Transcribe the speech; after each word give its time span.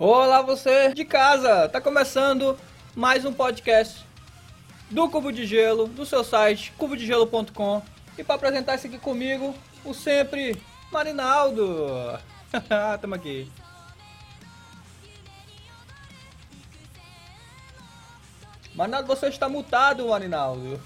Olá, 0.00 0.42
você 0.42 0.94
de 0.94 1.04
casa! 1.04 1.68
Tá 1.68 1.80
começando 1.80 2.56
mais 2.94 3.24
um 3.24 3.32
podcast 3.32 4.06
do 4.88 5.10
Cubo 5.10 5.32
de 5.32 5.44
Gelo, 5.44 5.88
do 5.88 6.06
seu 6.06 6.22
site 6.22 6.72
cubodegelo.com. 6.78 7.82
E 8.16 8.22
para 8.22 8.36
apresentar 8.36 8.76
isso 8.76 8.86
aqui 8.86 8.96
comigo, 8.96 9.56
o 9.84 9.92
sempre 9.92 10.56
Marinaldo. 10.92 12.16
Tamo 13.00 13.16
aqui. 13.16 13.50
Marinaldo, 18.76 19.08
você 19.08 19.26
está 19.26 19.48
mutado, 19.48 20.06
Marinaldo. 20.06 20.80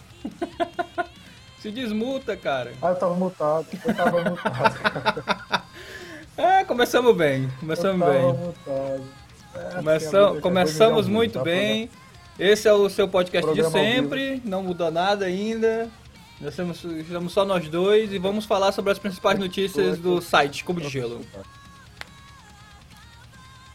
Se 1.60 1.70
desmuta, 1.70 2.34
cara. 2.34 2.72
Ah, 2.80 2.88
eu 2.88 2.96
tava 2.96 3.14
mutado. 3.14 3.66
Eu 3.84 3.94
tava 3.94 4.30
mutado. 4.30 5.52
É, 6.36 6.64
começamos 6.64 7.16
bem. 7.16 7.48
Começamos 7.60 8.06
bem. 8.06 8.54
É, 9.54 9.74
Começam- 9.76 10.30
tinha- 10.30 10.40
começamos 10.40 11.04
tinha- 11.06 11.16
muito 11.16 11.34
tá 11.34 11.42
bem. 11.44 11.90
Esse 12.38 12.66
é 12.66 12.72
o 12.72 12.88
seu 12.88 13.06
podcast 13.06 13.52
de 13.52 13.60
Programa 13.60 13.84
sempre, 13.84 14.42
não 14.44 14.62
mudou 14.62 14.90
nada 14.90 15.26
ainda. 15.26 15.88
Nós 16.40 16.50
estamos, 16.50 16.82
estamos 16.84 17.32
só 17.32 17.44
nós 17.44 17.68
dois 17.68 18.12
e 18.12 18.18
vamos 18.18 18.46
falar 18.46 18.72
sobre 18.72 18.90
as 18.90 18.98
principais 18.98 19.38
notícias 19.38 19.98
do 19.98 20.20
site 20.20 20.64
Cubo 20.64 20.80
de 20.80 20.88
Gelo. 20.88 21.20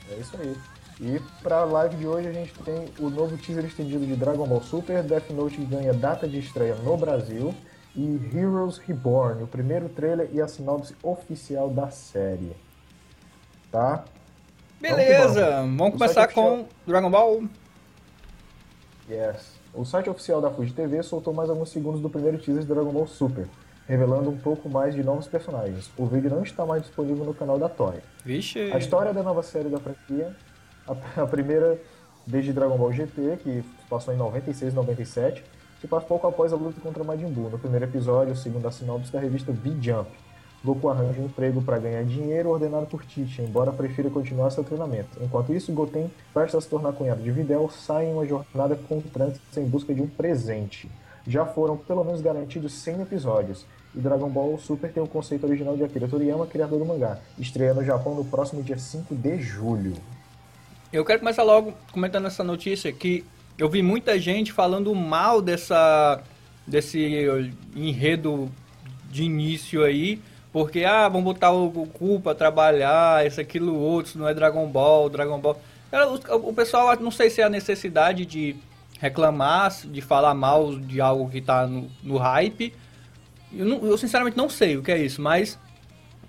É 0.10 0.16
isso 0.20 0.32
aí. 0.40 0.56
E 1.00 1.22
pra 1.44 1.64
live 1.64 1.96
de 1.96 2.08
hoje 2.08 2.28
a 2.28 2.34
gente 2.34 2.52
tem 2.66 2.88
o 3.00 3.10
novo 3.10 3.38
teaser 3.38 3.64
estendido 3.66 4.04
de 4.06 4.16
Dragon 4.16 4.48
Ball 4.48 4.64
Super, 4.64 5.04
Death 5.04 5.30
Note 5.30 5.58
ganha 5.62 5.94
data 5.94 6.28
de 6.28 6.40
estreia 6.40 6.74
no 6.76 6.98
Brasil 6.98 7.54
e 7.98 8.30
Heroes 8.34 8.78
Reborn, 8.78 9.42
o 9.44 9.48
primeiro 9.48 9.90
trailer 9.90 10.30
e 10.32 10.40
a 10.40 10.48
sinopse 10.48 10.96
oficial 11.02 11.70
da 11.70 11.90
série. 11.90 12.56
Tá? 13.72 14.06
Beleza, 14.80 15.62
vamos 15.62 15.90
O 15.90 15.92
começar 15.94 16.28
com 16.28 16.42
oficial- 16.62 16.70
Dragon 16.86 17.10
Ball. 17.10 17.44
Yes. 19.10 19.58
O 19.74 19.86
site 19.86 20.10
oficial 20.10 20.42
da 20.42 20.50
Fuji 20.52 20.74
TV 20.74 21.02
soltou 21.04 21.34
mais 21.34 21.50
alguns 21.50 21.70
segundos 21.70 22.02
do 22.02 22.10
primeiro 22.10 22.38
teaser 22.38 22.62
de 22.64 22.68
Dragon 22.68 22.92
Ball 22.92 23.08
Super, 23.08 23.48
revelando 23.88 24.30
um 24.30 24.38
pouco 24.38 24.70
mais 24.70 24.94
de 24.96 25.04
novos 25.04 25.28
personagens. 25.28 25.90
O 25.98 26.06
vídeo 26.06 26.30
não 26.30 26.44
está 26.44 26.66
mais 26.66 26.84
disponível 26.84 27.24
no 27.26 27.34
canal 27.34 27.58
da 27.60 27.70
Toei. 27.70 28.00
Vixe, 28.26 28.72
A 28.72 28.78
história 28.78 29.14
da 29.14 29.24
nova 29.24 29.44
série 29.44 29.70
da 29.70 29.80
franquia, 29.80 30.36
a, 30.88 30.96
a 31.24 31.28
primeira 31.28 31.80
desde 32.26 32.52
Dragon 32.54 32.78
Ball 32.78 32.92
GT, 32.92 33.38
que 33.42 33.64
passou 33.90 34.14
em 34.14 34.18
96 34.18 34.74
97, 34.74 35.44
se 35.80 35.88
passa 35.88 36.06
pouco 36.06 36.28
após 36.28 36.52
a 36.52 36.56
luta 36.56 36.80
contra 36.82 37.04
Majin 37.04 37.30
Buu. 37.30 37.50
No 37.50 37.60
primeiro 37.60 37.86
episódio, 37.86 38.36
segundo 38.36 38.68
a 38.68 38.72
sinopse 38.72 39.12
da 39.12 39.20
revista 39.20 39.52
V-Jump, 39.52 40.10
Goku 40.64 40.90
arranja 40.90 41.22
um 41.22 41.26
emprego 41.26 41.62
para 41.62 41.78
ganhar 41.78 42.04
dinheiro 42.04 42.50
ordenado 42.50 42.88
por 42.88 43.06
Tite, 43.06 43.42
embora 43.42 43.72
prefira 43.72 44.10
continuar 44.10 44.50
seu 44.50 44.64
treinamento. 44.64 45.22
Enquanto 45.22 45.54
isso, 45.54 45.72
Goten, 45.72 46.12
prestes 46.34 46.56
a 46.56 46.62
se 46.62 46.68
tornar 46.68 46.94
cunhado 46.94 47.22
de 47.22 47.32
Videl, 47.32 47.70
sai 47.70 48.08
em 48.08 48.14
uma 48.14 48.26
jornada 48.26 48.76
com 48.76 49.00
Trunks 49.00 49.40
em 49.56 49.66
busca 49.66 49.94
de 49.94 50.02
um 50.02 50.08
presente. 50.08 50.90
Já 51.28 51.46
foram 51.46 51.78
pelo 51.78 52.04
menos 52.04 52.22
garantidos 52.22 52.74
100 52.74 53.02
episódios, 53.02 53.66
e 53.96 54.00
Dragon 54.00 54.30
Ball 54.30 54.58
Super 54.58 54.92
tem 54.92 55.02
o 55.02 55.08
conceito 55.08 55.46
original 55.46 55.78
de 55.78 55.84
Akira 55.84 56.08
Toriyama, 56.08 56.48
criador 56.48 56.80
do 56.80 56.86
mangá, 56.86 57.20
estreia 57.38 57.74
no 57.74 57.84
Japão 57.84 58.16
no 58.16 58.26
próximo 58.26 58.64
dia 58.64 58.78
5 58.78 59.16
de 59.16 59.40
julho. 59.42 59.94
eu 60.92 61.06
quero 61.06 61.20
começar 61.20 61.44
logo 61.44 61.74
comentando 61.92 62.28
essa 62.28 62.44
notícia 62.44 62.92
que 62.92 63.24
eu 63.58 63.70
vi 63.70 63.82
muita 63.82 64.20
gente 64.20 64.52
falando 64.52 64.94
mal 64.94 65.42
dessa 65.42 66.22
desse 66.66 67.00
enredo 67.76 68.52
de 69.10 69.24
início 69.24 69.84
aí, 69.84 70.22
porque 70.52 70.84
ah, 70.84 71.08
vão 71.08 71.24
botar 71.24 71.52
o 71.52 71.70
Goku 71.70 72.20
pra 72.20 72.36
trabalhar, 72.36 73.26
isso 73.26 73.40
aquilo 73.40 73.74
outro, 73.74 74.20
não 74.20 74.28
é 74.28 74.34
Dragon 74.34 74.68
Ball, 74.68 75.10
Dragon 75.10 75.40
Ball. 75.40 75.60
O, 76.44 76.52
pessoal 76.54 76.94
não 77.00 77.10
sei 77.12 77.30
se 77.30 77.40
é 77.40 77.46
a 77.46 77.50
necessidade 77.50 78.26
de 78.26 78.56
reclamar, 79.00 79.72
de 79.86 80.02
falar 80.02 80.34
mal 80.34 80.78
de 80.78 81.00
algo 81.00 81.30
que 81.30 81.40
tá 81.40 81.66
no, 81.66 81.90
no 82.04 82.18
hype. 82.18 82.74
Eu, 83.54 83.66
não- 83.66 83.86
eu 83.86 83.98
sinceramente 83.98 84.36
não 84.36 84.50
sei 84.50 84.76
o 84.76 84.84
que 84.84 84.92
é 84.92 84.98
isso, 84.98 85.22
mas 85.22 85.58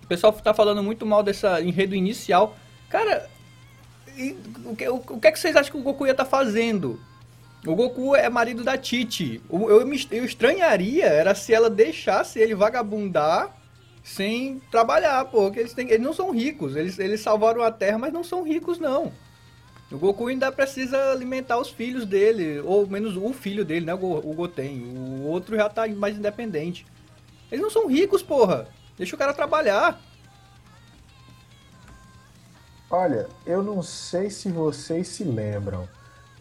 o 0.04 0.06
pessoal 0.06 0.32
tá 0.32 0.54
falando 0.54 0.82
muito 0.82 1.04
mal 1.04 1.22
dessa 1.24 1.60
enredo 1.60 1.96
inicial. 1.96 2.56
Cara, 2.88 3.28
e 4.16 4.36
o, 4.64 4.76
que, 4.76 4.88
o, 4.88 4.96
o 4.96 5.20
que 5.20 5.26
é 5.26 5.32
que 5.32 5.38
vocês 5.38 5.56
acham 5.56 5.72
que 5.72 5.78
o 5.78 5.82
Goku 5.82 6.06
ia 6.06 6.12
estar 6.12 6.24
fazendo? 6.24 7.00
O 7.66 7.74
Goku 7.74 8.14
é 8.14 8.28
marido 8.28 8.62
da 8.64 8.78
Titi. 8.78 9.42
Eu, 9.50 9.86
me- 9.86 10.06
eu 10.10 10.24
estranharia 10.24 11.06
era 11.06 11.34
se 11.34 11.52
ela 11.52 11.68
deixasse 11.68 12.38
ele 12.38 12.54
vagabundar 12.54 13.54
sem 14.02 14.60
trabalhar, 14.70 15.24
pô. 15.26 15.42
Porque 15.44 15.60
eles, 15.60 15.74
têm- 15.74 15.88
eles 15.90 16.00
não 16.06 16.12
são 16.14 16.30
ricos. 16.30 16.76
Eles, 16.76 16.98
eles 16.98 17.20
salvaram 17.20 17.62
a 17.62 17.70
Terra, 17.70 17.98
mas 17.98 18.12
não 18.12 18.22
são 18.24 18.42
ricos, 18.42 18.78
não. 18.78 19.12
O 19.90 19.98
Goku 19.98 20.26
ainda 20.28 20.52
precisa 20.52 21.10
alimentar 21.12 21.58
os 21.58 21.70
filhos 21.70 22.04
dele, 22.06 22.60
ou 22.60 22.86
menos 22.86 23.16
o 23.16 23.32
filho 23.32 23.64
dele, 23.64 23.86
né? 23.86 23.94
O 23.94 24.34
Goten. 24.34 24.82
O 24.84 25.24
outro 25.26 25.56
já 25.56 25.68
tá 25.68 25.86
mais 25.88 26.16
independente. 26.16 26.86
Eles 27.50 27.62
não 27.62 27.70
são 27.70 27.86
ricos, 27.86 28.22
porra. 28.22 28.68
Deixa 28.96 29.16
o 29.16 29.18
cara 29.18 29.32
trabalhar. 29.32 30.00
Olha, 32.90 33.28
eu 33.46 33.62
não 33.62 33.82
sei 33.82 34.30
se 34.30 34.50
vocês 34.50 35.08
se 35.08 35.24
lembram, 35.24 35.88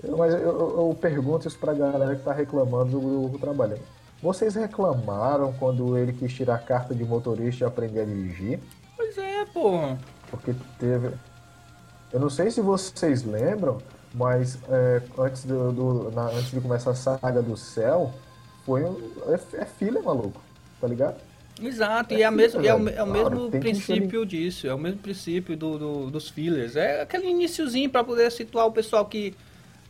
eu- 0.03 0.17
mas 0.17 0.33
eu, 0.33 0.39
eu- 0.41 0.97
pergunto 0.99 1.47
isso 1.47 1.57
pra 1.57 1.73
galera 1.73 2.15
que 2.15 2.23
tá 2.23 2.33
reclamando 2.33 2.99
do, 2.99 3.29
do 3.29 3.39
trabalho. 3.39 3.77
Vocês 4.21 4.55
reclamaram 4.55 5.53
quando 5.59 5.97
ele 5.97 6.11
quis 6.13 6.33
tirar 6.33 6.55
a 6.55 6.59
carta 6.59 6.93
de 6.95 7.03
motorista 7.03 7.63
e 7.63 7.67
aprender 7.67 8.01
a 8.01 8.05
dirigir? 8.05 8.59
Pois 8.95 9.17
é, 9.17 9.45
porra. 9.45 9.97
Porque 10.31 10.53
teve. 10.79 11.11
Eu 12.11 12.19
não 12.19 12.29
sei 12.29 12.49
se 12.49 12.59
vocês 12.61 13.23
lembram, 13.23 13.77
mas 14.13 14.57
é, 14.69 15.01
antes, 15.19 15.45
do, 15.45 15.71
do- 15.71 16.11
na- 16.11 16.29
antes 16.29 16.49
de 16.51 16.59
começar 16.61 16.91
a 16.91 16.95
saga 16.95 17.41
do 17.41 17.55
céu, 17.55 18.11
foi 18.65 18.83
um, 18.83 18.97
é, 19.27 19.61
é 19.61 19.65
filha, 19.65 20.01
maluco, 20.01 20.41
tá 20.81 20.87
ligado? 20.87 21.15
Exato, 21.61 22.13
É 22.13 22.17
e 22.17 22.21
é, 22.21 22.25
a 22.25 22.31
mesmo, 22.31 22.61
é, 22.65 22.73
o, 22.73 22.87
é 22.89 23.03
o 23.03 23.05
Claro, 23.07 23.11
mesmo 23.31 23.51
que 23.51 23.59
princípio 23.59 24.25
disso, 24.25 24.67
é 24.67 24.73
o 24.73 24.77
mesmo 24.77 24.99
princípio 24.99 25.55
do, 25.57 25.77
do- 25.77 26.11
dos 26.11 26.29
fillers. 26.29 26.75
É 26.75 27.01
aquele 27.01 27.27
iniciozinho 27.29 27.89
pra 27.89 28.03
poder 28.03 28.31
situar 28.31 28.65
o 28.67 28.71
pessoal 28.71 29.05
que 29.05 29.35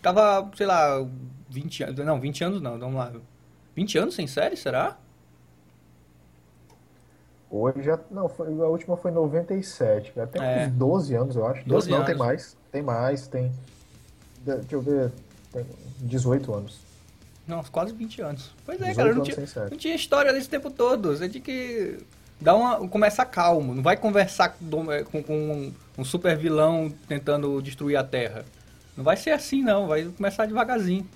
tava, 0.01 0.49
sei 0.55 0.65
lá, 0.65 1.05
20 1.49 1.83
anos. 1.83 2.05
Não, 2.05 2.19
20 2.19 2.43
anos 2.43 2.61
não, 2.61 2.77
vamos 2.79 2.95
lá. 2.95 3.11
20 3.75 3.97
anos 3.97 4.15
sem 4.15 4.27
série, 4.27 4.55
será? 4.57 4.97
Hoje 7.49 7.81
já. 7.83 7.97
Não, 8.11 8.27
foi- 8.27 8.47
a 8.47 8.67
última 8.67 8.97
foi 8.97 9.11
em 9.11 9.13
97, 9.13 10.11
cara. 10.11 10.27
Tem 10.27 10.41
É. 10.41 10.67
uns 10.67 10.73
12 10.73 11.15
anos, 11.15 11.35
eu 11.35 11.45
acho. 11.47 11.67
12 11.67 11.89
não, 11.89 11.99
tem 12.03 12.13
anos. 12.13 12.25
mais. 12.27 12.57
Tem 12.71 12.81
mais, 12.81 13.27
tem. 13.27 13.51
Deixa 14.43 14.75
eu 14.75 14.81
ver. 14.81 15.11
Tem 15.53 15.65
18 16.01 16.53
anos. 16.53 16.79
Não, 17.47 17.63
quase 17.63 17.93
20 17.93 18.21
anos. 18.21 18.53
Pois 18.65 18.81
é, 18.81 18.89
18 18.89 18.97
cara, 18.97 19.13
não 19.15 19.23
tinha, 19.23 19.37
não 19.71 19.77
tinha 19.77 19.95
história 19.95 20.33
desse 20.33 20.49
tempo 20.49 20.69
todo. 20.69 21.15
Você 21.15 21.29
tinha 21.29 21.41
que 21.41 21.97
dar 22.41 22.55
uma, 22.55 22.85
começar 22.89 23.25
calmo. 23.25 23.73
Não 23.73 23.81
vai 23.81 23.95
conversar 23.95 24.49
com, 24.49 24.85
com- 25.09 25.23
com 25.23 25.71
um 25.97 26.03
super 26.03 26.37
vilão 26.37 26.91
tentando 27.07 27.61
destruir 27.61 27.95
a 27.95 28.03
Terra. 28.03 28.43
Não 28.97 29.03
vai 29.03 29.15
ser 29.15 29.29
assim, 29.31 29.61
não. 29.61 29.87
Vai 29.87 30.03
começar 30.05 30.45
devagarzinho. 30.47 31.07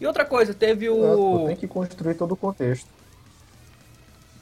E 0.00 0.06
outra 0.06 0.24
coisa, 0.24 0.52
teve 0.52 0.88
o. 0.90 1.44
Tem 1.46 1.56
que 1.56 1.68
construir 1.68 2.14
todo 2.14 2.32
o 2.32 2.36
contexto. 2.36 2.88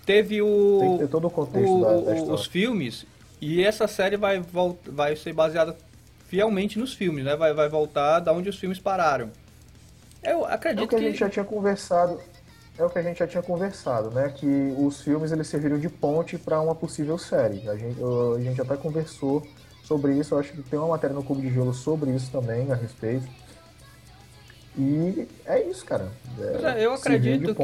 Teve 0.04 0.42
o. 0.42 0.78
Tem 0.80 0.92
que 0.92 0.98
ter 1.04 1.08
todo 1.08 1.26
o 1.26 1.30
contexto 1.30 1.72
o- 1.78 1.80
da, 1.82 1.90
da 1.92 2.14
história. 2.16 2.34
os 2.34 2.46
filmes. 2.46 3.06
E 3.40 3.62
essa 3.62 3.86
série 3.86 4.16
vai, 4.16 4.42
vai 4.86 5.16
ser 5.16 5.32
baseada 5.32 5.76
fielmente 6.28 6.78
nos 6.78 6.94
filmes, 6.94 7.24
né? 7.24 7.36
Vai, 7.36 7.52
vai 7.52 7.68
voltar 7.68 8.20
da 8.20 8.32
onde 8.32 8.48
os 8.48 8.56
filmes 8.58 8.78
pararam. 8.78 9.30
Eu 10.22 10.30
É 10.30 10.36
o 10.36 10.44
acredito 10.46 10.88
que 10.88 10.94
a 10.94 10.98
que. 10.98 11.04
gente 11.04 11.18
já 11.18 11.28
tinha 11.28 11.44
conversado. 11.44 12.20
É 12.78 12.84
o 12.84 12.88
que 12.88 12.98
a 12.98 13.02
gente 13.02 13.18
já 13.18 13.26
tinha 13.26 13.42
conversado, 13.42 14.10
né? 14.10 14.30
Que 14.34 14.46
os 14.78 15.02
filmes 15.02 15.30
eles 15.30 15.46
serviram 15.46 15.78
de 15.78 15.88
ponte 15.90 16.38
para 16.38 16.60
uma 16.60 16.74
possível 16.74 17.18
série. 17.18 17.68
A 17.68 17.76
gente, 17.76 17.98
a 18.00 18.40
gente 18.40 18.60
até 18.60 18.76
conversou 18.76 19.46
sobre 19.82 20.16
isso. 20.18 20.34
Eu 20.34 20.38
acho 20.38 20.52
que 20.52 20.62
tem 20.62 20.78
uma 20.78 20.88
matéria 20.88 21.14
no 21.14 21.22
Clube 21.22 21.42
de 21.42 21.52
Gelo 21.52 21.74
sobre 21.74 22.10
isso 22.14 22.30
também, 22.30 22.70
a 22.70 22.74
respeito. 22.74 23.26
E 24.78 25.26
é 25.44 25.62
isso, 25.68 25.84
cara. 25.84 26.10
Pois 26.36 26.64
é, 26.64 26.84
eu 26.86 26.94
acredito 26.94 27.54
que- 27.54 27.62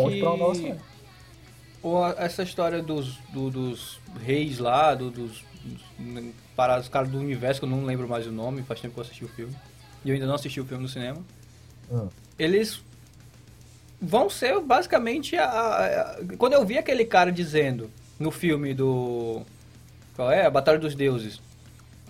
essa 2.19 2.43
história 2.43 2.83
dos, 2.83 3.17
do- 3.33 3.51
dos 3.51 3.99
reis 4.21 4.59
lá, 4.59 4.95
do- 4.95 5.11
dos, 5.11 5.43
dos- 5.65 6.35
para 6.55 6.79
os 6.81 6.89
caras 6.89 7.09
do 7.09 7.19
universo, 7.19 7.61
que 7.61 7.67
eu 7.67 7.71
não 7.71 7.85
lembro 7.85 8.07
mais 8.09 8.27
o 8.27 8.33
nome, 8.33 8.63
faz 8.63 8.81
tempo 8.81 8.95
que 8.95 9.01
eu 9.01 9.05
assisti 9.05 9.25
o 9.25 9.29
filme. 9.29 9.55
E 10.05 10.11
eu 10.11 10.15
ainda 10.15 10.27
não 10.27 10.35
assisti 10.35 10.61
o 10.61 10.65
filme 10.67 10.83
no 10.83 10.89
cinema. 10.89 11.19
Hum. 11.91 12.09
Eles 12.39 12.83
vão 14.01 14.29
ser 14.29 14.61
basicamente 14.61 15.35
a, 15.37 15.45
a- 15.49 15.87
a- 16.13 16.19
Quando 16.37 16.53
eu 16.53 16.65
vi 16.67 16.77
aquele 16.77 17.05
cara 17.05 17.33
dizendo 17.33 17.91
no 18.19 18.31
filme 18.31 18.75
do. 18.75 19.43
Qual 20.15 20.31
é? 20.31 20.45
A 20.45 20.51
Batalha 20.51 20.79
dos 20.79 20.95
Deuses. 20.95 21.41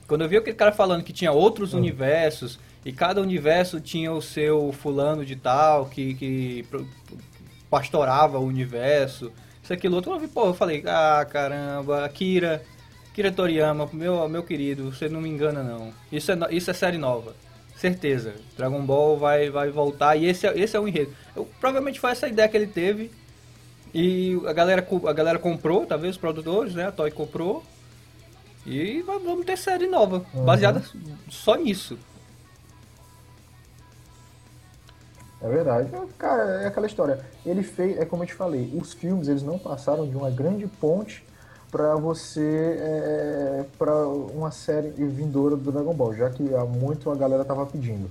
Quando 0.09 0.23
eu 0.23 0.29
vi 0.29 0.39
aquele 0.39 0.57
cara 0.57 0.73
falando 0.73 1.05
que 1.05 1.13
tinha 1.13 1.31
outros 1.31 1.75
universos 1.75 2.59
e 2.83 2.91
cada 2.91 3.21
universo 3.21 3.79
tinha 3.79 4.11
o 4.11 4.23
seu 4.23 4.73
fulano 4.73 5.23
de 5.23 5.37
tal 5.37 5.85
que, 5.85 6.15
que 6.15 6.67
pastorava 7.69 8.39
o 8.39 8.47
universo, 8.47 9.31
isso 9.63 9.71
aquilo 9.71 9.97
outro, 9.97 10.13
eu 10.13 10.19
vi, 10.19 10.27
pô, 10.27 10.47
eu 10.47 10.55
falei, 10.55 10.83
ah, 10.87 11.27
caramba, 11.29 12.07
Akira, 12.07 12.63
Kira 13.13 13.31
Toriyama, 13.31 13.87
meu, 13.93 14.27
meu 14.31 14.43
querido, 14.43 14.91
você 14.91 15.11
não 15.11 15.21
me 15.21 15.29
engana 15.29 15.63
não. 15.63 15.93
Isso 16.11 16.33
é, 16.33 16.37
isso 16.53 16.71
é 16.71 16.75
série 16.75 16.97
nova. 16.97 17.35
Certeza. 17.77 18.35
Dragon 18.57 18.81
Ball 18.81 19.19
vai, 19.19 19.51
vai 19.51 19.71
voltar 19.71 20.17
e 20.17 20.25
esse 20.25 20.47
é, 20.47 20.59
esse 20.59 20.75
é 20.75 20.81
o 20.81 20.89
enredo. 20.89 21.13
Eu, 21.37 21.47
provavelmente 21.61 22.01
foi 22.01 22.13
essa 22.13 22.27
ideia 22.27 22.49
que 22.49 22.57
ele 22.57 22.67
teve. 22.67 23.11
E 23.93 24.41
a 24.47 24.53
galera, 24.55 24.87
a 25.07 25.13
galera 25.13 25.39
comprou, 25.39 25.85
talvez 25.85 26.15
os 26.15 26.21
produtores, 26.21 26.75
né? 26.75 26.87
A 26.87 26.93
Toy 26.93 27.11
comprou. 27.11 27.63
E 28.69 29.03
vamos 29.03 29.47
ter 29.47 29.57
série 29.57 29.87
nova, 29.87 30.25
uhum. 30.35 30.45
baseada 30.45 30.83
só 31.31 31.57
nisso. 31.57 31.99
É 35.41 35.49
verdade. 35.49 35.91
Cara, 36.19 36.63
é 36.63 36.67
aquela 36.67 36.87
história. 36.87 37.25
Ele 37.47 37.63
fez, 37.63 37.99
é 37.99 38.05
como 38.05 38.25
eu 38.25 38.27
te 38.27 38.35
falei, 38.35 38.71
os 38.79 38.93
filmes 38.93 39.29
eles 39.29 39.43
não 39.43 39.59
passaram 39.59 40.07
de 40.07 40.17
uma 40.17 40.31
grande 40.31 40.67
ponte 40.67 41.25
para 41.71 41.95
você 41.95 42.77
é, 42.79 43.65
para 43.79 44.07
uma 44.07 44.51
série 44.51 44.91
vindoura 44.91 45.57
do 45.57 45.71
Dragon 45.71 45.95
Ball, 45.95 46.15
já 46.15 46.29
que 46.29 46.55
há 46.55 46.65
muito 46.65 47.11
a 47.11 47.15
galera 47.15 47.45
tava 47.45 47.65
pedindo. 47.65 48.11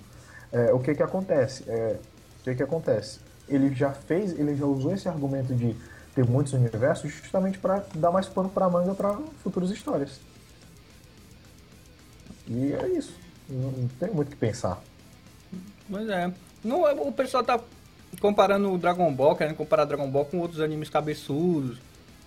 É, 0.51 0.73
o 0.73 0.79
que 0.79 0.95
que 0.95 1.03
acontece? 1.03 1.63
É, 1.67 1.97
o 2.39 2.43
que 2.43 2.55
que 2.55 2.63
acontece? 2.63 3.19
Ele 3.47 3.73
já 3.75 3.91
fez, 3.91 4.31
ele 4.39 4.55
já 4.55 4.65
usou 4.65 4.93
esse 4.93 5.07
argumento 5.07 5.53
de 5.53 5.75
ter 6.15 6.25
muitos 6.25 6.53
universos 6.53 7.11
justamente 7.11 7.59
para 7.59 7.83
dar 7.93 8.11
mais 8.11 8.27
pano 8.27 8.49
para 8.49 8.69
manga 8.69 8.93
para 8.95 9.17
futuras 9.43 9.69
histórias. 9.69 10.19
E 12.47 12.73
é 12.73 12.87
isso. 12.89 13.13
Não, 13.49 13.71
não 13.71 13.87
tem 13.87 14.09
muito 14.09 14.29
o 14.29 14.31
que 14.31 14.37
pensar. 14.37 14.81
Pois 15.89 16.09
é. 16.09 16.31
Não, 16.63 16.83
o 17.07 17.11
pessoal 17.11 17.43
tá 17.43 17.59
comparando 18.19 18.71
o 18.71 18.77
Dragon 18.77 19.13
Ball, 19.13 19.35
querendo 19.35 19.55
comparar 19.55 19.85
Dragon 19.85 20.09
Ball 20.09 20.25
com 20.25 20.39
outros 20.39 20.59
animes 20.59 20.89
cabeçudos. 20.89 21.77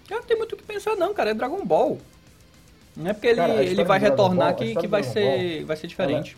Não 0.09 0.23
tem 0.23 0.37
muito 0.37 0.55
o 0.55 0.57
que 0.57 0.65
pensar 0.65 0.97
não, 0.97 1.15
cara, 1.15 1.31
é 1.31 1.35
Dragon 1.35 1.65
Ball. 1.65 1.99
Não 2.97 3.11
é 3.11 3.13
porque 3.13 3.29
ele, 3.29 3.37
cara, 3.37 3.63
ele 3.63 3.85
vai 3.85 3.99
retornar 3.99 4.49
Ball, 4.49 4.57
que, 4.57 4.75
que 4.75 4.87
vai, 4.87 5.03
ser, 5.03 5.65
vai 5.65 5.77
ser 5.77 5.87
diferente. 5.87 6.37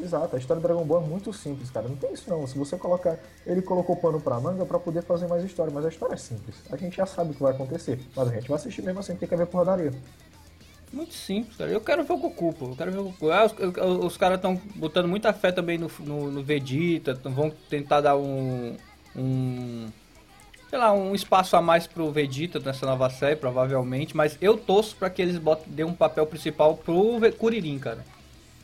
Exato, 0.00 0.34
a 0.34 0.38
história 0.38 0.60
do 0.60 0.66
Dragon 0.66 0.84
Ball 0.84 1.02
é 1.02 1.06
muito 1.06 1.32
simples, 1.32 1.70
cara. 1.70 1.86
Não 1.86 1.96
tem 1.96 2.12
isso 2.12 2.28
não. 2.28 2.46
Se 2.46 2.58
você 2.58 2.76
colocar. 2.76 3.18
Ele 3.46 3.60
colocou 3.62 3.94
pano 3.96 4.20
pra 4.20 4.40
manga 4.40 4.64
para 4.64 4.78
poder 4.78 5.02
fazer 5.02 5.28
mais 5.28 5.44
história, 5.44 5.72
mas 5.72 5.84
a 5.84 5.88
história 5.88 6.14
é 6.14 6.16
simples. 6.18 6.56
A 6.70 6.76
gente 6.76 6.96
já 6.96 7.06
sabe 7.06 7.30
o 7.30 7.34
que 7.34 7.42
vai 7.42 7.52
acontecer. 7.52 8.00
Mas 8.16 8.28
a 8.28 8.32
gente 8.32 8.48
vai 8.48 8.56
assistir 8.56 8.82
mesmo 8.82 9.00
assim, 9.00 9.14
tem 9.14 9.28
que 9.28 9.34
haver 9.34 9.46
porradaria. 9.46 9.92
Muito 10.92 11.14
simples, 11.14 11.56
cara. 11.56 11.70
Eu 11.70 11.80
quero 11.80 12.04
ver 12.04 12.12
o 12.12 12.18
Goku, 12.18 12.52
pô. 12.52 12.66
Eu 12.66 12.76
quero 12.76 12.92
ver 12.92 12.98
o 12.98 13.04
Goku. 13.04 13.30
Ah, 13.30 13.46
os, 13.46 14.04
os 14.04 14.16
caras 14.16 14.36
estão 14.36 14.60
botando 14.74 15.08
muita 15.08 15.32
fé 15.32 15.50
também 15.50 15.78
no, 15.78 15.90
no, 16.00 16.30
no 16.30 16.42
Vegeta. 16.42 17.14
Vão 17.24 17.50
tentar 17.70 18.02
dar 18.02 18.16
um. 18.16 18.76
um 19.16 19.88
sei 20.68 20.78
lá, 20.78 20.92
um 20.92 21.14
espaço 21.14 21.56
a 21.56 21.62
mais 21.62 21.86
pro 21.86 22.10
Vegeta 22.10 22.58
nessa 22.58 22.84
nova 22.86 23.08
série, 23.10 23.36
provavelmente, 23.36 24.16
mas 24.16 24.38
eu 24.40 24.56
torço 24.56 24.96
para 24.96 25.10
que 25.10 25.20
eles 25.20 25.36
botem, 25.36 25.70
dêem 25.70 25.86
um 25.86 25.94
papel 25.94 26.26
principal 26.26 26.76
pro 26.76 27.20
Kuririn, 27.38 27.78
cara. 27.78 28.04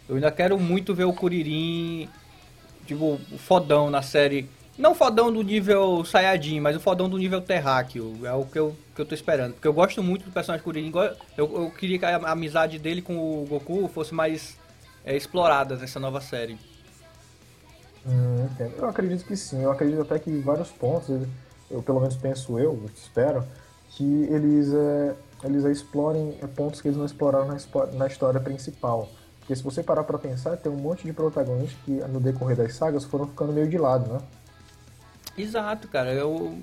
Eu 0.09 0.15
ainda 0.15 0.31
quero 0.31 0.59
muito 0.59 0.95
ver 0.95 1.05
o 1.05 1.13
Kuririn, 1.13 2.09
tipo, 2.87 3.21
fodão 3.37 3.91
na 3.91 4.01
série 4.01 4.49
não 4.79 4.95
fodão 4.95 5.33
do 5.33 5.43
nível 5.43 6.05
Sayajin, 6.05 6.61
mas 6.61 6.77
o 6.77 6.81
fodão 6.81 7.09
do 7.09 7.19
nível 7.19 7.41
Terráqueo. 7.41 8.17
É 8.25 8.33
o 8.33 8.45
que 8.45 8.59
eu, 8.59 8.77
que 8.99 9.03
eu 9.03 9.06
tô 9.06 9.15
esperando. 9.15 9.53
Porque 9.53 9.69
eu 9.69 9.73
gosto 9.73 10.03
muito 10.03 10.25
do 10.25 10.33
personagem 10.33 10.65
Kuririn. 10.65 10.93
Eu, 11.37 11.62
eu 11.62 11.71
queria 11.71 11.99
que 12.00 12.05
a 12.05 12.17
amizade 12.17 12.81
dele 12.81 13.00
com 13.00 13.17
o 13.17 13.47
Goku 13.47 13.87
fosse 13.87 14.12
mais 14.12 14.59
é, 15.05 15.17
explorada 15.17 15.77
nessa 15.77 16.00
nova 16.00 16.21
série. 16.21 16.59
Hum, 18.05 18.49
eu 18.77 18.89
acredito 18.89 19.25
que 19.25 19.37
sim. 19.37 19.62
Eu 19.62 19.71
acredito 19.71 20.03
até 20.03 20.19
que 20.19 20.29
em 20.29 20.41
vários 20.41 20.71
pontos, 20.71 21.09
eu 21.71 21.81
pelo 21.81 22.00
menos 22.00 22.17
penso 22.17 22.59
eu, 22.59 22.91
espero, 22.93 23.47
que 23.91 24.25
eles, 24.25 24.73
é, 24.75 25.15
eles 25.45 25.65
explorem 25.65 26.33
pontos 26.56 26.81
que 26.81 26.89
eles 26.89 26.99
não 26.99 27.06
exploraram 27.06 27.47
na, 27.47 27.56
na 27.93 28.06
história 28.09 28.41
principal. 28.41 29.09
Porque 29.39 29.55
se 29.55 29.62
você 29.62 29.81
parar 29.81 30.03
pra 30.03 30.19
pensar, 30.19 30.56
tem 30.56 30.73
um 30.73 30.77
monte 30.77 31.05
de 31.05 31.12
protagonistas 31.12 31.79
que 31.85 31.93
no 31.93 32.19
decorrer 32.19 32.56
das 32.56 32.75
sagas 32.75 33.05
foram 33.05 33.29
ficando 33.29 33.53
meio 33.53 33.69
de 33.69 33.79
lado, 33.79 34.12
né? 34.12 34.19
Exato, 35.37 35.87
cara. 35.87 36.12
Eu, 36.12 36.59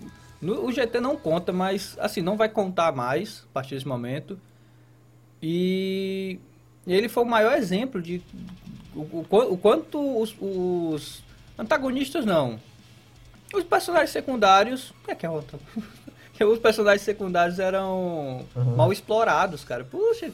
no, 0.45 0.63
o 0.63 0.71
GT 0.71 0.99
não 0.99 1.17
conta, 1.17 1.51
mas 1.51 1.97
assim, 1.99 2.21
não 2.21 2.37
vai 2.37 2.47
contar 2.47 2.91
mais 2.91 3.43
a 3.49 3.53
partir 3.53 3.73
desse 3.73 3.87
momento. 3.87 4.39
E 5.41 6.39
ele 6.85 7.09
foi 7.09 7.23
o 7.23 7.27
maior 7.27 7.57
exemplo 7.57 8.01
de 8.01 8.21
o, 8.95 8.99
o, 9.01 9.53
o 9.53 9.57
quanto 9.57 10.21
os, 10.21 10.35
os, 10.39 11.23
antagonistas 11.57 12.25
não. 12.25 12.59
Os 13.53 13.63
personagens 13.63 14.11
secundários. 14.11 14.91
O 14.91 15.05
que 15.05 15.11
é 15.11 15.15
que 15.15 15.25
é 15.25 15.29
outro? 15.29 15.59
os 16.41 16.59
personagens 16.59 17.01
secundários 17.01 17.57
eram 17.57 18.45
uhum. 18.55 18.75
mal 18.75 18.93
explorados, 18.93 19.63
cara. 19.63 19.83
Puxa, 19.83 20.31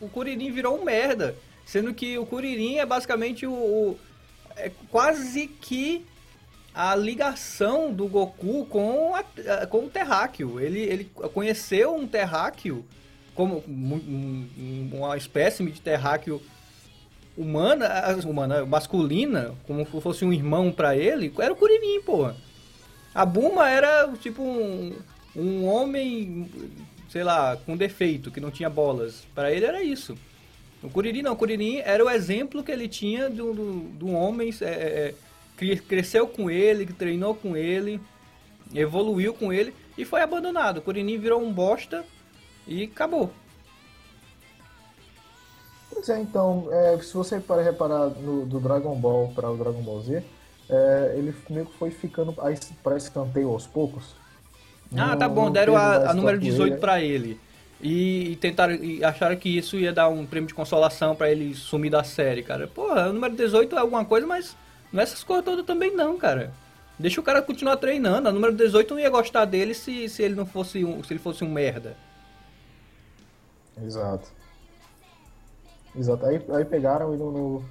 o 0.00 0.08
Kuririn 0.08 0.50
virou 0.50 0.80
um 0.80 0.84
merda. 0.84 1.36
Sendo 1.66 1.92
que 1.92 2.16
o 2.18 2.24
Kuririn 2.24 2.76
é 2.76 2.86
basicamente 2.86 3.46
o, 3.46 3.52
o 3.52 3.98
é 4.56 4.70
quase 4.90 5.46
que 5.46 6.04
a 6.74 6.94
ligação 6.94 7.92
do 7.92 8.06
Goku 8.06 8.66
com, 8.66 9.14
a, 9.14 9.66
com 9.66 9.86
o 9.86 9.90
Terráqueo. 9.90 10.60
Ele, 10.60 10.80
ele 10.80 11.04
conheceu 11.34 11.94
um 11.94 12.06
Terráqueo 12.06 12.84
como 13.34 13.64
um, 13.66 14.90
uma 14.92 15.16
espécime 15.16 15.70
de 15.70 15.80
Terráqueo 15.80 16.40
humana, 17.36 17.88
humana, 18.26 18.66
masculina, 18.66 19.54
como 19.66 19.84
se 19.84 20.00
fosse 20.00 20.24
um 20.24 20.32
irmão 20.32 20.70
para 20.70 20.96
ele, 20.96 21.32
era 21.38 21.52
o 21.52 21.56
Kuririn, 21.56 22.00
porra. 22.02 22.36
A 23.14 23.24
Buma 23.24 23.68
era 23.68 24.12
tipo 24.20 24.42
um, 24.42 24.94
um 25.34 25.64
homem, 25.66 26.48
sei 27.08 27.24
lá, 27.24 27.56
com 27.56 27.76
defeito, 27.76 28.30
que 28.30 28.40
não 28.40 28.50
tinha 28.50 28.70
bolas. 28.70 29.26
Para 29.34 29.52
ele 29.52 29.64
era 29.64 29.82
isso. 29.82 30.16
O 30.82 30.88
Kuririn 30.88 31.22
não, 31.22 31.32
o 31.32 31.36
Kuririn 31.36 31.78
era 31.78 32.04
o 32.04 32.10
exemplo 32.10 32.62
que 32.62 32.70
ele 32.70 32.88
tinha 32.88 33.28
do, 33.28 33.52
do, 33.52 33.80
do 33.98 34.10
homem 34.12 34.54
é, 34.60 34.64
é, 34.64 35.14
cresceu 35.76 36.26
com 36.26 36.50
ele, 36.50 36.86
treinou 36.86 37.34
com 37.34 37.56
ele, 37.56 38.00
evoluiu 38.74 39.34
com 39.34 39.52
ele 39.52 39.74
e 39.96 40.04
foi 40.04 40.22
abandonado. 40.22 40.78
O 40.78 40.82
Kuririn 40.82 41.18
virou 41.18 41.40
um 41.40 41.52
bosta 41.52 42.04
e 42.66 42.84
acabou. 42.84 43.30
Pois 45.92 46.08
é, 46.08 46.20
então, 46.20 46.68
é, 46.70 46.98
se 47.02 47.12
você 47.12 47.40
para 47.40 47.62
reparar 47.62 48.08
no, 48.08 48.46
do 48.46 48.60
Dragon 48.60 48.94
Ball 48.94 49.32
para 49.34 49.50
o 49.50 49.56
Dragon 49.56 49.82
Ball 49.82 50.00
Z, 50.00 50.22
é, 50.68 51.14
ele 51.16 51.34
meio 51.50 51.66
que 51.66 51.76
foi 51.76 51.90
ficando 51.90 52.32
para 52.32 52.96
escanteio 52.96 53.50
aos 53.50 53.66
poucos. 53.66 54.14
Ah, 54.96 55.16
tá 55.16 55.28
bom, 55.28 55.50
deram 55.50 55.76
a, 55.76 56.10
a 56.10 56.14
número 56.14 56.38
18 56.38 56.78
para 56.78 57.00
ele. 57.00 57.38
E, 57.82 58.32
e 58.32 58.36
tentaram 58.36 58.74
e 58.74 59.02
acharam 59.02 59.36
que 59.36 59.48
isso 59.48 59.76
ia 59.76 59.92
dar 59.92 60.08
um 60.08 60.26
prêmio 60.26 60.48
de 60.48 60.54
consolação 60.54 61.16
para 61.16 61.30
ele 61.30 61.54
sumir 61.54 61.90
da 61.90 62.04
série, 62.04 62.42
cara. 62.42 62.66
Porra, 62.66 63.08
o 63.08 63.12
número 63.12 63.34
18 63.34 63.74
é 63.74 63.78
alguma 63.78 64.04
coisa, 64.04 64.26
mas 64.26 64.56
não 64.92 65.00
é 65.00 65.02
essas 65.02 65.22
coisas 65.22 65.44
todas 65.44 65.64
também 65.64 65.94
não, 65.94 66.16
cara. 66.16 66.52
Deixa 66.98 67.20
o 67.20 67.24
cara 67.24 67.40
continuar 67.40 67.76
treinando. 67.78 68.28
A 68.28 68.32
número 68.32 68.54
18 68.54 68.92
não 68.92 69.00
ia 69.00 69.08
gostar 69.08 69.46
dele 69.46 69.72
se, 69.72 70.08
se 70.08 70.22
ele 70.22 70.34
não 70.34 70.44
fosse 70.44 70.84
um, 70.84 71.02
se 71.02 71.12
ele 71.12 71.20
fosse 71.20 71.42
um 71.42 71.50
merda. 71.50 71.96
Exato. 73.82 74.28
Exato. 75.96 76.26
Aí, 76.26 76.40
aí 76.50 76.64
pegaram 76.64 77.14
e 77.14 77.16
no, 77.16 77.32
no, 77.32 77.64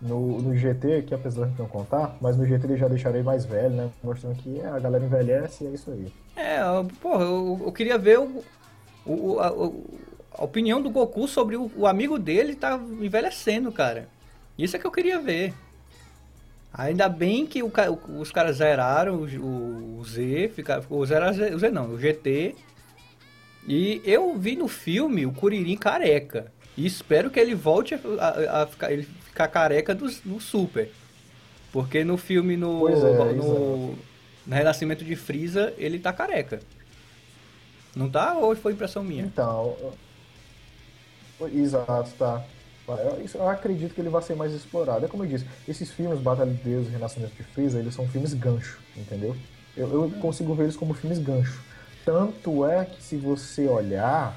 no, 0.00 0.42
no, 0.42 0.56
GT, 0.56 1.02
que 1.02 1.14
apesar 1.14 1.46
de 1.46 1.58
não 1.58 1.68
contar, 1.68 2.16
mas 2.20 2.36
no 2.36 2.44
GT 2.44 2.66
ele 2.66 2.76
já 2.76 2.88
deixaram 2.88 3.22
mais 3.22 3.44
velho, 3.44 3.70
né? 3.70 3.90
Mostrando 4.02 4.36
que 4.36 4.60
a 4.60 4.78
galera 4.78 5.04
envelhece 5.04 5.64
e 5.64 5.68
é 5.68 5.70
isso 5.70 5.90
aí. 5.90 6.12
É, 6.34 6.58
porra, 7.00 7.24
eu, 7.24 7.60
eu 7.64 7.72
queria 7.72 7.96
ver 7.96 8.18
o, 8.18 8.42
o, 9.06 9.38
a, 9.38 9.48
a, 10.38 10.44
opinião 10.44 10.82
do 10.82 10.90
Goku 10.90 11.28
sobre 11.28 11.56
o, 11.56 11.70
o 11.76 11.86
amigo 11.86 12.18
dele 12.18 12.56
tá 12.56 12.76
envelhecendo, 12.76 13.70
cara. 13.70 14.08
Isso 14.58 14.74
é 14.74 14.78
que 14.78 14.86
eu 14.86 14.90
queria 14.90 15.20
ver. 15.20 15.54
Ainda 16.74 17.08
bem 17.08 17.46
que 17.46 17.62
o, 17.62 17.70
os 18.18 18.30
caras 18.32 18.56
zeraram 18.56 19.16
o, 19.16 19.98
o 19.98 20.04
Z, 20.04 20.52
fica, 20.54 20.82
o, 20.88 21.04
zero, 21.04 21.26
o 21.54 21.58
Z 21.58 21.70
não, 21.70 21.90
o 21.90 21.98
GT. 21.98 22.54
E 23.68 24.00
eu 24.04 24.36
vi 24.38 24.56
no 24.56 24.68
filme 24.68 25.26
o 25.26 25.32
Kuririn 25.32 25.76
careca. 25.76 26.50
E 26.76 26.86
espero 26.86 27.30
que 27.30 27.38
ele 27.38 27.54
volte 27.54 27.94
a, 27.94 27.98
a, 27.98 28.62
a 28.62 28.66
ficar, 28.66 28.90
ele 28.90 29.06
ficar 29.26 29.48
careca 29.48 29.94
do, 29.94 30.10
no 30.24 30.40
Super. 30.40 30.90
Porque 31.70 32.04
no 32.04 32.16
filme, 32.16 32.56
no, 32.56 32.88
é, 32.88 32.94
no, 33.34 33.34
no, 33.34 33.98
Renascimento 34.48 35.04
de 35.04 35.14
Freeza, 35.14 35.74
ele 35.76 35.98
tá 35.98 36.12
careca. 36.12 36.60
Não 37.94 38.10
tá? 38.10 38.34
Ou 38.34 38.56
foi 38.56 38.72
impressão 38.72 39.04
minha? 39.04 39.24
Então, 39.24 39.76
exato, 41.54 42.10
tá. 42.18 42.42
Eu, 42.88 43.24
eu 43.34 43.48
acredito 43.48 43.94
que 43.94 44.00
ele 44.00 44.08
vai 44.08 44.22
ser 44.22 44.34
mais 44.34 44.52
explorado. 44.52 45.04
É 45.04 45.08
como 45.08 45.24
eu 45.24 45.28
disse, 45.28 45.46
esses 45.68 45.90
filmes, 45.90 46.20
Batalha 46.20 46.52
de 46.52 46.62
Deus 46.62 46.86
e 46.88 46.90
Renascimento 46.90 47.34
de 47.34 47.42
Freeza, 47.44 47.78
eles 47.78 47.94
são 47.94 48.06
filmes 48.08 48.34
gancho, 48.34 48.78
entendeu? 48.96 49.36
Eu, 49.76 49.88
eu 49.88 50.10
consigo 50.20 50.54
ver 50.54 50.64
eles 50.64 50.76
como 50.76 50.94
filmes 50.94 51.18
gancho. 51.18 51.62
Tanto 52.04 52.66
é 52.66 52.84
que 52.84 53.02
se 53.02 53.16
você 53.16 53.66
olhar, 53.66 54.36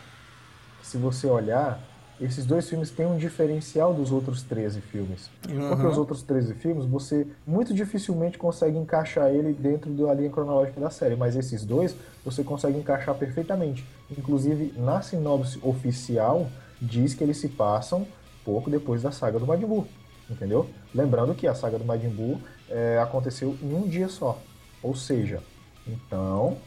se 0.83 0.97
você 0.97 1.27
olhar, 1.27 1.81
esses 2.21 2.45
dois 2.45 2.69
filmes 2.69 2.91
têm 2.91 3.05
um 3.05 3.17
diferencial 3.17 3.93
dos 3.93 4.11
outros 4.11 4.41
13 4.43 4.79
filmes. 4.79 5.29
Uhum. 5.49 5.69
Porque 5.69 5.87
os 5.87 5.97
outros 5.97 6.21
13 6.21 6.53
filmes, 6.53 6.85
você 6.85 7.27
muito 7.45 7.73
dificilmente 7.73 8.37
consegue 8.37 8.77
encaixar 8.77 9.29
ele 9.29 9.51
dentro 9.51 9.91
da 9.91 10.13
linha 10.13 10.29
cronológica 10.29 10.79
da 10.79 10.89
série, 10.89 11.15
mas 11.15 11.35
esses 11.35 11.65
dois 11.65 11.95
você 12.23 12.43
consegue 12.43 12.77
encaixar 12.77 13.15
perfeitamente. 13.15 13.85
Inclusive, 14.09 14.73
na 14.77 15.01
sinopse 15.01 15.59
oficial, 15.61 16.47
diz 16.81 17.13
que 17.13 17.23
eles 17.23 17.37
se 17.37 17.49
passam 17.49 18.07
pouco 18.45 18.69
depois 18.69 19.01
da 19.01 19.11
saga 19.11 19.39
do 19.39 19.45
Majin 19.47 19.65
Buu, 19.65 19.87
entendeu? 20.29 20.69
Lembrando 20.93 21.33
que 21.35 21.47
a 21.47 21.55
saga 21.55 21.77
do 21.79 21.83
Majin 21.83 22.09
Buu 22.09 22.39
é, 22.69 22.99
aconteceu 23.01 23.57
em 23.61 23.73
um 23.73 23.87
dia 23.87 24.07
só. 24.07 24.39
Ou 24.83 24.95
seja, 24.95 25.41
então, 25.87 26.57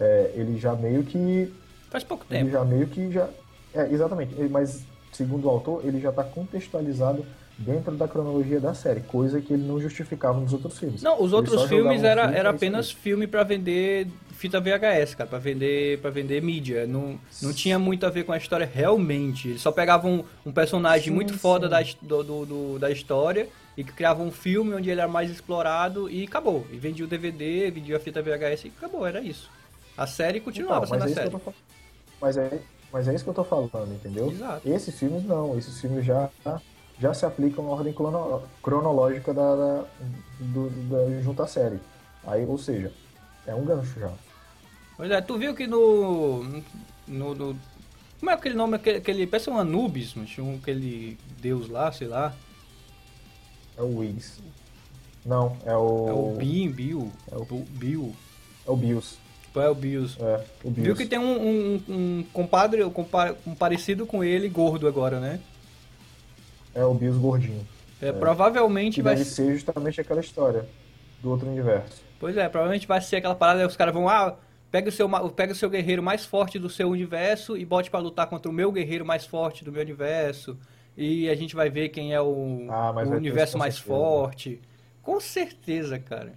é, 0.00 0.32
ele 0.34 0.58
já 0.58 0.74
meio 0.74 1.04
que... 1.04 1.52
Faz 1.90 2.04
pouco 2.04 2.24
Ele 2.28 2.40
tempo. 2.40 2.50
já 2.50 2.64
meio 2.64 2.86
que 2.88 3.10
já... 3.12 3.28
É, 3.74 3.90
exatamente. 3.92 4.34
Ele- 4.36 4.48
Mas, 4.48 4.82
segundo 5.12 5.46
o 5.46 5.50
autor, 5.50 5.80
ele 5.84 6.00
já 6.00 6.10
está 6.10 6.24
contextualizado 6.24 7.24
dentro 7.56 7.96
da 7.96 8.06
cronologia 8.06 8.60
da 8.60 8.72
série, 8.74 9.00
coisa 9.00 9.40
que 9.40 9.52
ele 9.52 9.64
não 9.66 9.80
justificava 9.80 10.38
nos 10.40 10.52
outros 10.52 10.78
filmes. 10.78 11.02
Não, 11.02 11.14
os 11.20 11.28
Ele 11.30 11.34
outros 11.36 11.64
filmes 11.64 12.04
era, 12.04 12.30
era 12.30 12.50
apenas 12.50 12.90
filme 12.92 13.26
pra 13.26 13.42
vender 13.42 14.06
fita 14.38 14.60
VHS, 14.60 15.14
cara, 15.16 15.28
pra 15.28 15.38
vender, 15.38 16.00
pra 16.00 16.10
vender 16.10 16.40
mídia. 16.42 16.86
Não, 16.86 17.18
não 17.42 17.52
tinha 17.52 17.78
muito 17.78 18.06
a 18.06 18.10
ver 18.10 18.24
com 18.24 18.32
a 18.32 18.36
história 18.38 18.70
realmente. 18.72 19.48
Eles 19.48 19.60
só 19.60 19.72
pegavam 19.72 20.20
um, 20.44 20.48
um 20.50 20.52
personagem 20.52 21.08
Sim, 21.08 21.14
muito 21.14 21.36
foda 21.36 21.66
sim. 21.66 21.70
da, 21.70 21.82
his- 21.82 21.96
do, 22.00 22.22
do- 22.22 22.46
do- 22.46 22.78
da 22.78 22.90
história 22.90 23.48
e 23.76 23.84
criavam 23.84 24.26
um 24.26 24.30
filme 24.32 24.74
onde 24.74 24.88
ele 24.90 25.00
era 25.00 25.08
mais 25.08 25.30
explorado 25.30 26.08
e 26.10 26.24
acabou. 26.24 26.66
E 26.72 26.76
vendia 26.78 27.04
o 27.04 27.08
DVD, 27.08 27.70
vendia 27.70 27.96
a 27.96 28.00
fita 28.00 28.22
VHS 28.22 28.64
e 28.66 28.72
acabou, 28.76 29.06
era 29.06 29.20
isso. 29.20 29.50
A 29.96 30.06
série 30.06 30.40
continuava 30.40 30.86
Então, 30.86 30.98
sendo 30.98 31.02
a 31.02 31.06
mas, 31.06 31.12
é 31.12 31.20
série. 31.22 31.30
tô, 31.30 31.52
mas, 32.20 32.36
é, 32.36 32.60
mas 32.92 33.08
é 33.08 33.14
isso 33.14 33.24
que 33.24 33.30
eu 33.30 33.34
tô 33.34 33.44
falando, 33.44 33.92
entendeu? 33.92 34.30
Exato. 34.30 34.68
Esses 34.68 34.96
filmes 34.98 35.24
não, 35.24 35.58
esses 35.58 35.80
filmes 35.80 36.04
já, 36.06 36.30
já 37.00 37.12
se 37.12 37.26
aplicam 37.26 37.64
na 37.64 37.70
ordem 37.70 37.92
crono- 37.92 38.42
cronológica 38.62 39.34
da, 39.34 39.54
da, 39.56 39.84
do, 40.40 40.70
da, 40.88 41.20
junto 41.22 41.42
à 41.42 41.46
série. 41.48 41.80
Aí, 42.24 42.44
ou 42.46 42.58
seja, 42.58 42.92
é 43.46 43.54
um 43.54 43.64
gancho 43.64 43.98
já. 43.98 44.10
Pois 44.98 45.10
é, 45.10 45.20
tu 45.22 45.38
viu 45.38 45.54
que 45.54 45.66
no. 45.66 46.42
no, 47.06 47.34
no- 47.34 47.58
como 48.20 48.30
é 48.30 48.34
aquele 48.34 48.56
nome? 48.56 48.74
Aquele, 48.76 48.98
aquele 48.98 49.26
parece 49.26 49.48
um 49.48 49.56
Anubis, 49.56 50.14
um- 50.38 50.56
aquele 50.60 51.16
deus 51.40 51.68
lá, 51.70 51.90
sei 51.92 52.08
lá. 52.08 52.34
É 53.78 53.80
o 53.82 53.98
Wiggs. 53.98 54.40
Não, 55.24 55.56
é 55.64 55.74
o. 55.76 56.08
É 56.08 56.12
o 56.12 56.34
Bim, 56.36 56.68
Bill. 56.70 57.12
É 57.30 57.36
o- 57.36 57.44
Bill. 57.70 58.14
É 58.66 58.70
o 58.70 58.76
Bills. 58.76 59.16
É 59.54 59.68
o 59.68 59.74
Bills. 59.74 60.16
É, 60.20 60.44
o 60.64 60.70
Bills. 60.70 60.82
Viu 60.82 60.94
que 60.96 61.06
tem 61.06 61.18
um, 61.18 61.48
um, 61.48 61.82
um 61.88 62.24
compadre, 62.32 62.82
um, 62.84 62.90
compa- 62.90 63.34
um 63.46 63.54
parecido 63.54 64.04
com 64.06 64.22
ele, 64.22 64.48
gordo 64.48 64.86
agora, 64.86 65.18
né? 65.20 65.40
É 66.74 66.84
o 66.84 66.92
Bills 66.94 67.18
gordinho. 67.20 67.66
É, 68.00 68.12
Provavelmente 68.12 68.96
Que 68.96 69.02
vai 69.02 69.16
ser. 69.16 69.52
justamente 69.54 70.00
aquela 70.00 70.20
história 70.20 70.68
do 71.22 71.30
outro 71.30 71.48
universo. 71.48 72.02
Pois 72.20 72.36
é, 72.36 72.48
provavelmente 72.48 72.86
vai 72.86 73.00
ser 73.00 73.16
aquela 73.16 73.34
parada, 73.34 73.60
aí 73.60 73.66
os 73.66 73.76
caras 73.76 73.92
vão, 73.94 74.08
ah, 74.08 74.36
pega 74.70 74.88
o, 74.88 74.92
seu, 74.92 75.08
pega 75.30 75.52
o 75.52 75.56
seu 75.56 75.70
guerreiro 75.70 76.02
mais 76.02 76.24
forte 76.24 76.58
do 76.58 76.68
seu 76.68 76.88
universo 76.88 77.56
e 77.56 77.64
bote 77.64 77.90
pra 77.90 78.00
lutar 78.00 78.26
contra 78.28 78.50
o 78.50 78.54
meu 78.54 78.70
guerreiro 78.72 79.04
mais 79.04 79.24
forte 79.26 79.64
do 79.64 79.72
meu 79.72 79.82
universo. 79.82 80.56
E 80.96 81.28
a 81.30 81.34
gente 81.34 81.54
vai 81.54 81.70
ver 81.70 81.90
quem 81.90 82.12
é 82.12 82.20
o, 82.20 82.66
Ah, 82.70 82.90
o 82.90 82.94
ter 82.94 83.14
universo 83.14 83.56
mais 83.56 83.74
certeza. 83.74 83.96
forte. 83.96 84.60
Com 85.02 85.20
certeza, 85.20 85.98
cara. 85.98 86.32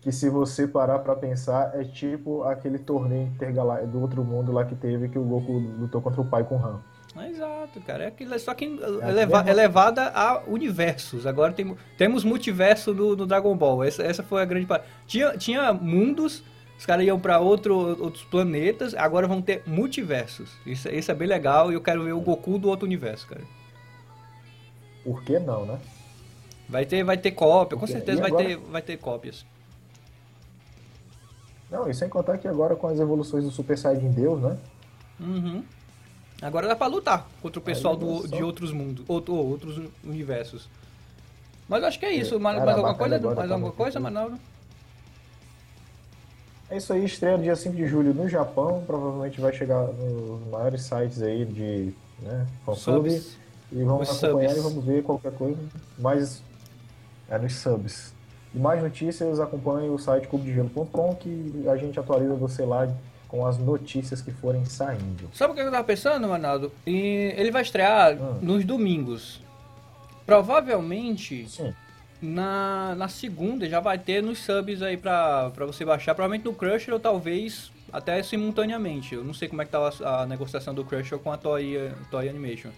Que 0.00 0.10
se 0.12 0.28
você 0.30 0.66
parar 0.68 1.00
pra 1.00 1.16
pensar, 1.16 1.78
é 1.78 1.84
tipo 1.84 2.42
aquele 2.44 2.78
torneio 2.78 3.26
intergaláctico 3.26 3.92
do 3.92 4.00
outro 4.00 4.24
mundo 4.24 4.52
lá 4.52 4.64
que 4.64 4.74
teve 4.74 5.08
que 5.08 5.18
o 5.18 5.24
Goku 5.24 5.52
lutou 5.52 6.00
contra 6.00 6.20
o 6.20 6.24
pai 6.24 6.44
com 6.44 6.56
o 6.56 6.64
Han. 6.64 6.80
Exato, 7.24 7.80
cara. 7.80 8.04
É 8.04 8.06
aquilo, 8.08 8.38
só 8.38 8.52
que 8.54 8.64
É 8.64 9.08
eleva, 9.08 9.38
mesmo. 9.38 9.50
elevada 9.50 10.08
a 10.14 10.42
universos. 10.46 11.26
Agora 11.26 11.52
tem, 11.52 11.76
temos 11.96 12.24
multiverso 12.24 12.92
do, 12.92 13.16
do 13.16 13.26
Dragon 13.26 13.56
Ball. 13.56 13.84
Essa, 13.84 14.02
essa 14.02 14.22
foi 14.22 14.42
a 14.42 14.44
grande 14.44 14.66
parte. 14.66 14.86
Tinha, 15.06 15.36
tinha 15.36 15.72
mundos, 15.72 16.42
os 16.78 16.84
caras 16.84 17.06
iam 17.06 17.18
pra 17.18 17.38
outro, 17.40 17.74
outros 18.02 18.24
planetas, 18.24 18.94
agora 18.94 19.26
vão 19.26 19.40
ter 19.40 19.62
multiversos. 19.66 20.50
Isso, 20.66 20.88
isso 20.88 21.10
é 21.10 21.14
bem 21.14 21.28
legal 21.28 21.70
e 21.70 21.74
eu 21.74 21.80
quero 21.80 22.04
ver 22.04 22.12
o 22.12 22.20
Goku 22.20 22.58
do 22.58 22.68
outro 22.68 22.84
universo, 22.86 23.26
cara. 23.28 23.42
Por 25.04 25.22
que 25.22 25.38
não, 25.38 25.64
né? 25.64 25.78
Vai 26.68 26.84
ter, 26.84 27.04
vai 27.04 27.16
ter 27.16 27.30
cópia, 27.30 27.78
com 27.78 27.86
certeza 27.86 28.18
e 28.18 28.20
vai, 28.20 28.30
agora? 28.30 28.44
ter, 28.44 28.56
vai 28.56 28.82
ter 28.82 28.96
cópias. 28.98 29.46
Não, 31.70 31.88
e 31.88 31.94
sem 31.94 32.08
contar 32.08 32.38
que 32.38 32.46
agora 32.46 32.76
com 32.76 32.86
as 32.88 32.98
evoluções 33.00 33.44
do 33.44 33.50
Super 33.50 33.76
Saiyajin 33.78 34.10
Deus, 34.10 34.40
né? 34.42 34.56
Uhum. 35.18 35.64
Agora 36.42 36.68
dá 36.68 36.76
pra 36.76 36.86
lutar 36.86 37.26
contra 37.40 37.58
o 37.58 37.62
pessoal 37.62 37.96
do, 37.96 38.28
de 38.28 38.42
outros 38.42 38.72
mundos, 38.72 39.04
outro, 39.08 39.34
outros 39.34 39.80
universos. 40.04 40.68
Mas 41.68 41.82
eu 41.82 41.88
acho 41.88 41.98
que 41.98 42.06
é 42.06 42.12
isso. 42.12 42.34
É, 42.34 42.38
mais, 42.38 42.58
cara, 42.58 42.66
mais 42.66 42.76
a 42.76 42.80
alguma 42.80 42.94
coisa? 42.94 43.20
Mais 43.20 43.48
tá 43.48 43.54
alguma 43.54 43.72
coisa. 43.72 44.00
Manaldo? 44.00 44.38
É 46.68 46.76
isso 46.76 46.92
aí, 46.92 47.04
estreia 47.04 47.36
no 47.36 47.42
dia 47.42 47.56
5 47.56 47.74
de 47.74 47.86
julho 47.86 48.12
no 48.12 48.28
Japão. 48.28 48.82
Provavelmente 48.86 49.40
vai 49.40 49.52
chegar 49.52 49.82
nos 49.86 50.46
maiores 50.48 50.82
sites 50.82 51.22
aí 51.22 51.44
de 51.44 51.94
né, 52.20 52.46
fansub. 52.64 53.10
Subs. 53.10 53.38
E 53.72 53.82
vamos 53.82 54.10
Os 54.10 54.22
acompanhar 54.22 54.50
subs. 54.50 54.64
e 54.64 54.68
vamos 54.68 54.84
ver 54.84 55.02
qualquer 55.02 55.32
coisa. 55.32 55.58
Mais 55.98 56.42
é 57.28 57.38
nos 57.38 57.54
subs. 57.56 58.12
E 58.54 58.58
mais 58.58 58.82
notícias, 58.82 59.40
acompanhe 59.40 59.88
o 59.88 59.98
site 59.98 60.28
cubodegelo.com 60.28 61.14
que 61.16 61.64
a 61.68 61.76
gente 61.76 61.98
atualiza 61.98 62.34
você 62.34 62.64
lá 62.64 62.88
com 63.28 63.44
as 63.46 63.58
notícias 63.58 64.20
que 64.22 64.30
forem 64.30 64.64
saindo. 64.64 65.28
Sabe 65.32 65.52
o 65.52 65.54
que 65.56 65.60
eu 65.62 65.70
tava 65.70 65.84
pensando, 65.84 66.28
Manaldo? 66.28 66.72
E 66.86 67.32
ele 67.36 67.50
vai 67.50 67.62
estrear 67.62 68.14
Hum. 68.14 68.38
nos 68.42 68.64
domingos. 68.64 69.40
Provavelmente 70.24 71.48
Sim. 71.48 71.74
na, 72.20 72.94
na 72.96 73.08
segunda 73.08 73.68
já 73.68 73.80
vai 73.80 73.98
ter 73.98 74.22
nos 74.22 74.38
subs 74.38 74.82
aí 74.82 74.96
pra, 74.96 75.50
pra 75.50 75.66
você 75.66 75.84
baixar. 75.84 76.14
Provavelmente 76.14 76.44
no 76.44 76.52
Crusher 76.54 76.94
ou 76.94 77.00
talvez 77.00 77.70
até 77.92 78.22
simultaneamente. 78.22 79.14
Eu 79.14 79.24
não 79.24 79.32
sei 79.34 79.48
como 79.48 79.62
é 79.62 79.64
que 79.64 79.70
tá 79.70 79.78
a, 80.04 80.22
a 80.22 80.26
negociação 80.26 80.74
do 80.74 80.84
Crusher 80.84 81.18
com 81.18 81.32
a 81.32 81.36
Toy, 81.36 81.92
Toy 82.10 82.28
Animation. 82.28 82.70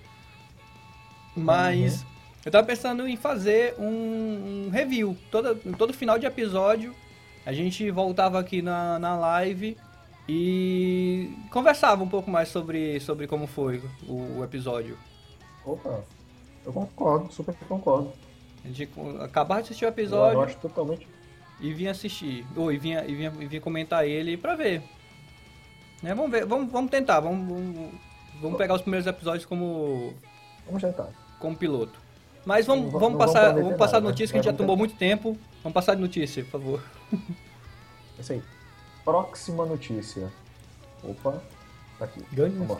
Mas 1.37 2.05
eu 2.45 2.50
tava 2.50 2.67
pensando 2.67 3.07
em 3.07 3.17
fazer 3.17 3.75
um, 3.78 4.67
um 4.67 4.71
review. 4.73 5.17
Todo, 5.31 5.55
todo 5.76 5.93
final 5.93 6.19
de 6.19 6.26
episódio 6.26 6.95
a 7.47 7.52
gente 7.52 7.90
voltava 7.90 8.38
aqui 8.38 8.61
na, 8.61 8.99
na 8.99 9.17
live 9.17 9.76
e 10.28 11.32
conversava 11.50 12.02
um 12.04 12.08
pouco 12.08 12.30
mais 12.30 12.49
sobre, 12.49 13.00
sobre 13.00 13.26
como 13.26 13.47
foi 13.47 13.82
o, 14.06 14.38
o 14.38 14.44
episódio. 14.44 14.99
Opa, 15.64 16.04
eu 16.64 16.73
concordo, 16.73 17.32
super 17.32 17.54
concordo. 17.68 18.12
A 18.64 18.68
gente 18.68 18.87
co- 18.87 19.23
acabava 19.23 19.62
de 19.62 19.66
assistir 19.68 19.85
o 19.85 19.88
Eu, 19.88 19.90
episódio 19.92 20.40
acho 20.42 20.56
totalmente. 20.58 21.06
e 21.61 21.73
vinha 21.73 21.90
assistir. 21.92 22.47
Ou 22.56 22.70
e 22.73 22.76
vinha, 22.78 23.04
e 23.06 23.14
vinha, 23.14 23.32
e 23.40 23.47
vinha 23.47 23.61
comentar 23.61 24.06
ele 24.06 24.37
pra 24.37 24.54
ver. 24.54 24.82
Né, 26.02 26.14
vamos 26.14 26.30
ver, 26.30 26.44
vamos, 26.44 26.70
vamos 26.70 26.90
tentar, 26.90 27.20
vamos, 27.20 27.49
vamos, 27.49 27.90
vamos 28.40 28.58
pegar 28.58 28.75
os 28.75 28.82
primeiros 28.82 29.06
episódios 29.06 29.44
como, 29.47 30.14
Vamos 30.66 30.82
tentar. 30.82 31.08
como 31.40 31.56
piloto. 31.56 31.99
Mas 32.44 32.66
vamos, 32.66 32.85
Não 32.85 32.90
vamos, 32.92 33.18
vamos 33.18 33.18
passar, 33.26 33.40
prometer 33.47 33.62
vamos 33.64 33.78
passar 33.78 33.92
nada, 33.94 34.04
né? 34.04 34.11
notícia 34.11 34.32
que 34.32 34.38
a 34.38 34.42
gente 34.42 34.50
já 34.52 34.56
tomou 34.56 34.76
vamos 34.76 34.90
muito 34.90 34.99
tempo. 34.99 35.37
Vamos 35.62 35.75
passar 35.75 35.94
de 35.94 36.00
notícia, 36.00 36.44
por 36.44 36.50
favor. 36.52 36.82
É 37.12 38.20
isso 38.20 38.32
aí. 38.32 38.42
Próxima 39.08 39.64
notícia. 39.64 40.28
Opa, 41.02 41.40
tá 41.98 42.04
aqui. 42.04 42.22
Grande 42.30 42.58
Vamos. 42.58 42.76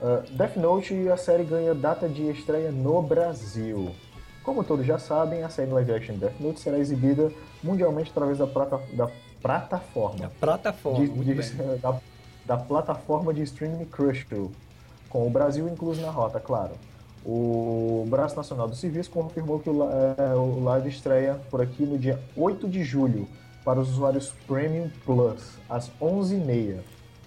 Uh, 0.00 0.22
Death 0.34 0.56
Note, 0.56 1.08
a 1.10 1.16
série 1.18 1.44
ganha 1.44 1.74
data 1.74 2.08
de 2.08 2.22
estreia 2.30 2.72
no 2.72 3.02
Brasil. 3.02 3.94
Como 4.42 4.64
todos 4.64 4.86
já 4.86 4.98
sabem, 4.98 5.42
a 5.42 5.50
série 5.50 5.70
live 5.70 5.92
action 5.92 6.16
Death 6.16 6.40
Note 6.40 6.58
será 6.58 6.78
exibida 6.78 7.30
mundialmente 7.62 8.10
através 8.10 8.38
da, 8.38 8.46
plata, 8.46 8.80
da 8.94 9.10
plataforma. 9.42 10.32
plataforma, 10.40 11.06
de- 11.06 11.34
de- 11.34 11.52
da, 11.82 12.00
da 12.46 12.56
plataforma 12.56 13.34
de 13.34 13.42
streaming 13.42 13.84
Crunchyroll, 13.84 14.50
com 15.10 15.26
o 15.26 15.28
Brasil 15.30 15.68
incluso 15.68 16.00
na 16.00 16.10
rota, 16.10 16.40
claro. 16.40 16.72
O 17.26 18.06
Braço 18.08 18.34
Nacional 18.34 18.68
do 18.68 18.74
Serviço 18.74 19.10
confirmou 19.10 19.58
que 19.60 19.68
o, 19.68 19.82
eh, 19.82 20.34
o 20.34 20.64
live 20.64 20.88
estreia 20.88 21.38
por 21.50 21.60
aqui 21.60 21.82
no 21.82 21.98
dia 21.98 22.18
8 22.34 22.66
de 22.66 22.82
julho 22.82 23.28
para 23.68 23.80
os 23.80 23.90
usuários 23.90 24.32
Premium 24.46 24.88
Plus, 25.04 25.58
às 25.68 25.90
11h30. 26.00 26.78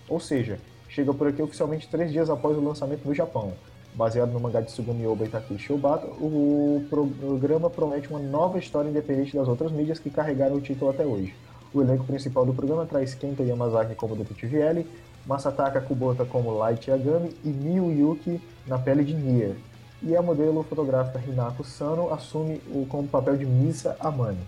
Ou 0.10 0.20
seja, 0.20 0.58
chega 0.90 1.14
por 1.14 1.28
aqui 1.28 1.40
oficialmente 1.40 1.88
três 1.88 2.12
dias 2.12 2.32
após 2.32 2.58
o 2.58 2.66
lançamento 2.66 3.08
no 3.08 3.14
Japão. 3.14 3.54
Baseado 3.94 4.32
no 4.32 4.40
mangá 4.40 4.60
de 4.60 4.72
Sugumi 4.72 5.06
Oba 5.06 5.24
e 5.24 5.30
Takeshi 5.30 5.72
Obata, 5.72 6.08
o 6.08 6.84
programa 6.90 7.70
promete 7.70 8.10
uma 8.10 8.18
nova 8.18 8.58
história 8.58 8.90
independente 8.90 9.38
das 9.38 9.48
outras 9.48 9.72
mídias 9.72 10.00
que 10.00 10.10
carregaram 10.10 10.56
o 10.56 10.62
título 10.62 10.90
até 10.90 11.06
hoje. 11.06 11.36
O 11.72 11.80
elenco 11.80 12.06
principal 12.06 12.44
do 12.44 12.56
programa 12.56 12.88
traz 12.88 13.14
Kenta 13.14 13.44
Yamazaki 13.44 13.94
como 13.94 14.16
Detetive 14.16 14.58
L, 14.58 14.88
Masataka 15.28 15.80
Kubota 15.80 16.26
como 16.26 16.58
Light 16.58 16.90
Yagami 16.90 17.36
e 17.46 17.50
Miyu 17.50 17.92
Yuki 17.92 18.42
na 18.66 18.80
pele 18.80 19.04
de 19.04 19.14
Nier. 19.14 19.56
E 20.02 20.16
a 20.18 20.24
modelo 20.24 20.64
fotográfica 20.64 21.20
Hinako 21.20 21.64
Sano 21.64 22.12
assume 22.12 22.60
o 22.74 22.88
como 22.88 23.08
papel 23.08 23.38
de 23.38 23.46
Misa 23.46 23.96
Amane. 24.00 24.40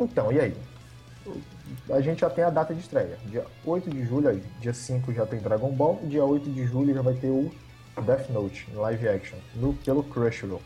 Então, 0.00 0.32
e 0.32 0.40
aí? 0.40 0.54
a 1.90 2.00
gente 2.00 2.20
já 2.20 2.30
tem 2.30 2.44
a 2.44 2.50
data 2.50 2.74
de 2.74 2.80
estreia. 2.80 3.18
Dia 3.26 3.44
8 3.64 3.90
de 3.90 4.04
julho, 4.04 4.28
aí, 4.28 4.42
dia 4.60 4.74
5 4.74 5.12
já 5.12 5.26
tem 5.26 5.38
Dragon 5.38 5.70
Ball, 5.70 6.00
dia 6.04 6.24
8 6.24 6.50
de 6.50 6.66
julho 6.66 6.94
já 6.94 7.02
vai 7.02 7.14
ter 7.14 7.28
o 7.28 7.50
Death 8.02 8.30
Note, 8.30 8.68
live 8.74 9.08
action, 9.08 9.38
no, 9.54 9.74
pelo 9.74 10.02
Crunchyroll. 10.02 10.62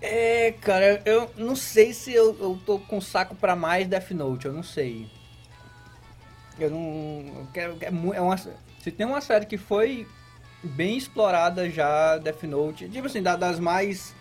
É, 0.00 0.52
cara, 0.60 1.00
eu 1.04 1.30
não 1.36 1.54
sei 1.54 1.92
se 1.92 2.12
eu, 2.12 2.36
eu 2.40 2.58
tô 2.66 2.78
com 2.78 3.00
saco 3.00 3.34
pra 3.34 3.54
mais 3.54 3.86
Death 3.86 4.10
Note, 4.10 4.46
eu 4.46 4.52
não 4.52 4.62
sei. 4.62 5.08
Eu 6.58 6.70
não. 6.70 7.24
Eu 7.38 7.48
quero, 7.52 7.76
é, 7.80 8.16
é 8.16 8.20
uma, 8.20 8.36
se 8.36 8.90
tem 8.90 9.06
uma 9.06 9.20
série 9.20 9.46
que 9.46 9.56
foi 9.56 10.06
bem 10.62 10.96
explorada 10.96 11.68
já, 11.70 12.18
Death 12.18 12.42
Note, 12.44 12.88
tipo 12.88 13.06
assim, 13.06 13.22
das 13.22 13.58
mais. 13.58 14.14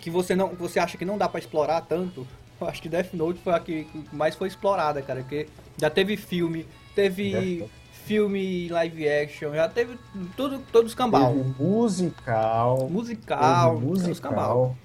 que 0.00 0.10
você 0.10 0.36
não 0.36 0.48
você 0.48 0.78
acha 0.78 0.98
que 0.98 1.04
não 1.04 1.18
dá 1.18 1.28
pra 1.28 1.40
explorar 1.40 1.80
tanto, 1.82 2.26
eu 2.60 2.66
acho 2.68 2.82
que 2.82 2.88
Death 2.88 3.12
Note 3.14 3.40
foi 3.40 3.54
a 3.54 3.60
que 3.60 3.86
mais 4.12 4.34
foi 4.34 4.48
explorada, 4.48 5.02
cara, 5.02 5.20
porque 5.20 5.48
já 5.78 5.90
teve 5.90 6.16
filme, 6.16 6.66
teve 6.94 7.68
filme 8.04 8.68
live 8.68 9.08
action, 9.08 9.52
já 9.52 9.68
teve 9.68 9.98
tudo, 10.36 10.60
todos 10.72 10.92
os 10.92 10.94
cambal. 10.94 11.32
Teve 11.32 11.54
musical. 11.58 12.88
Musical, 12.88 13.74
teve 13.74 13.86
musical. 13.86 14.76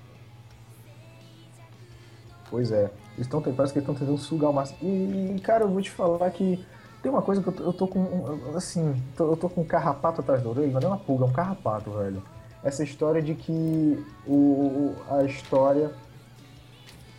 Pois 2.50 2.72
é. 2.72 2.92
Eles 3.16 3.28
estão 3.28 3.42
parece 3.42 3.74
que 3.74 3.80
estão 3.80 3.94
tentando 3.94 4.18
sugar 4.18 4.50
o 4.50 4.54
máximo. 4.54 4.78
E, 4.82 5.40
cara, 5.40 5.64
eu 5.64 5.70
vou 5.70 5.82
te 5.82 5.92
falar 5.92 6.30
que 6.32 6.64
tem 7.02 7.12
uma 7.12 7.22
coisa 7.22 7.42
que 7.42 7.48
eu 7.48 7.54
tô, 7.54 7.64
eu 7.64 7.74
tô 7.74 7.88
com. 7.88 8.56
Assim, 8.56 9.02
tô, 9.16 9.32
eu 9.32 9.38
tô 9.38 9.50
com 9.50 9.62
um 9.62 9.66
carrapato 9.66 10.22
atrás 10.22 10.42
da 10.44 10.50
orelha, 10.50 10.72
mas 10.72 10.84
não 10.84 10.92
é 10.92 10.94
uma 10.94 11.00
pulga, 11.00 11.26
é 11.26 11.28
um 11.28 11.32
carrapato, 11.32 11.92
velho. 11.92 12.22
Essa 12.64 12.84
história 12.84 13.22
de 13.22 13.34
que 13.34 14.06
o, 14.28 14.94
a 15.10 15.24
história 15.24 15.92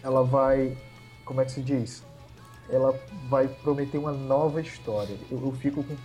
ela 0.02 0.22
vai. 0.22 0.76
Como 1.24 1.40
é 1.40 1.44
que 1.44 1.52
se 1.52 1.62
diz? 1.62 2.04
Ela 2.70 2.98
vai 3.28 3.48
prometer 3.48 3.98
uma 3.98 4.12
nova 4.12 4.60
história. 4.60 5.16
Eu, 5.30 5.40
eu 5.44 5.52
fico 5.52 5.82
com. 5.82 5.96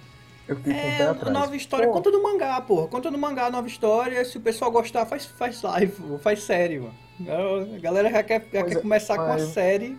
Eu 0.48 0.56
fico 0.56 0.70
é, 0.70 0.82
com 0.82 0.88
o 0.88 0.98
pé 0.98 1.08
atrás. 1.08 1.34
nova 1.34 1.56
história, 1.56 1.88
Pô. 1.88 1.94
conta 1.94 2.12
do 2.12 2.24
mangá, 2.24 2.62
porra. 2.62 2.88
Conta 2.88 3.12
do 3.12 3.18
mangá, 3.18 3.50
nova 3.50 3.68
história. 3.68 4.24
Se 4.24 4.38
o 4.38 4.42
pessoal 4.42 4.72
gostar, 4.72 5.06
faz, 5.06 5.26
faz 5.26 5.62
live, 5.62 6.18
faz 6.20 6.44
série, 6.44 6.80
mano. 6.80 6.96
A 7.76 7.80
galera 7.80 8.10
já 8.10 8.24
quer, 8.24 8.48
já 8.54 8.64
quer 8.64 8.78
é, 8.78 8.82
começar 8.82 9.18
mas... 9.18 9.26
com 9.26 9.34
a 9.34 9.40
série. 9.52 9.98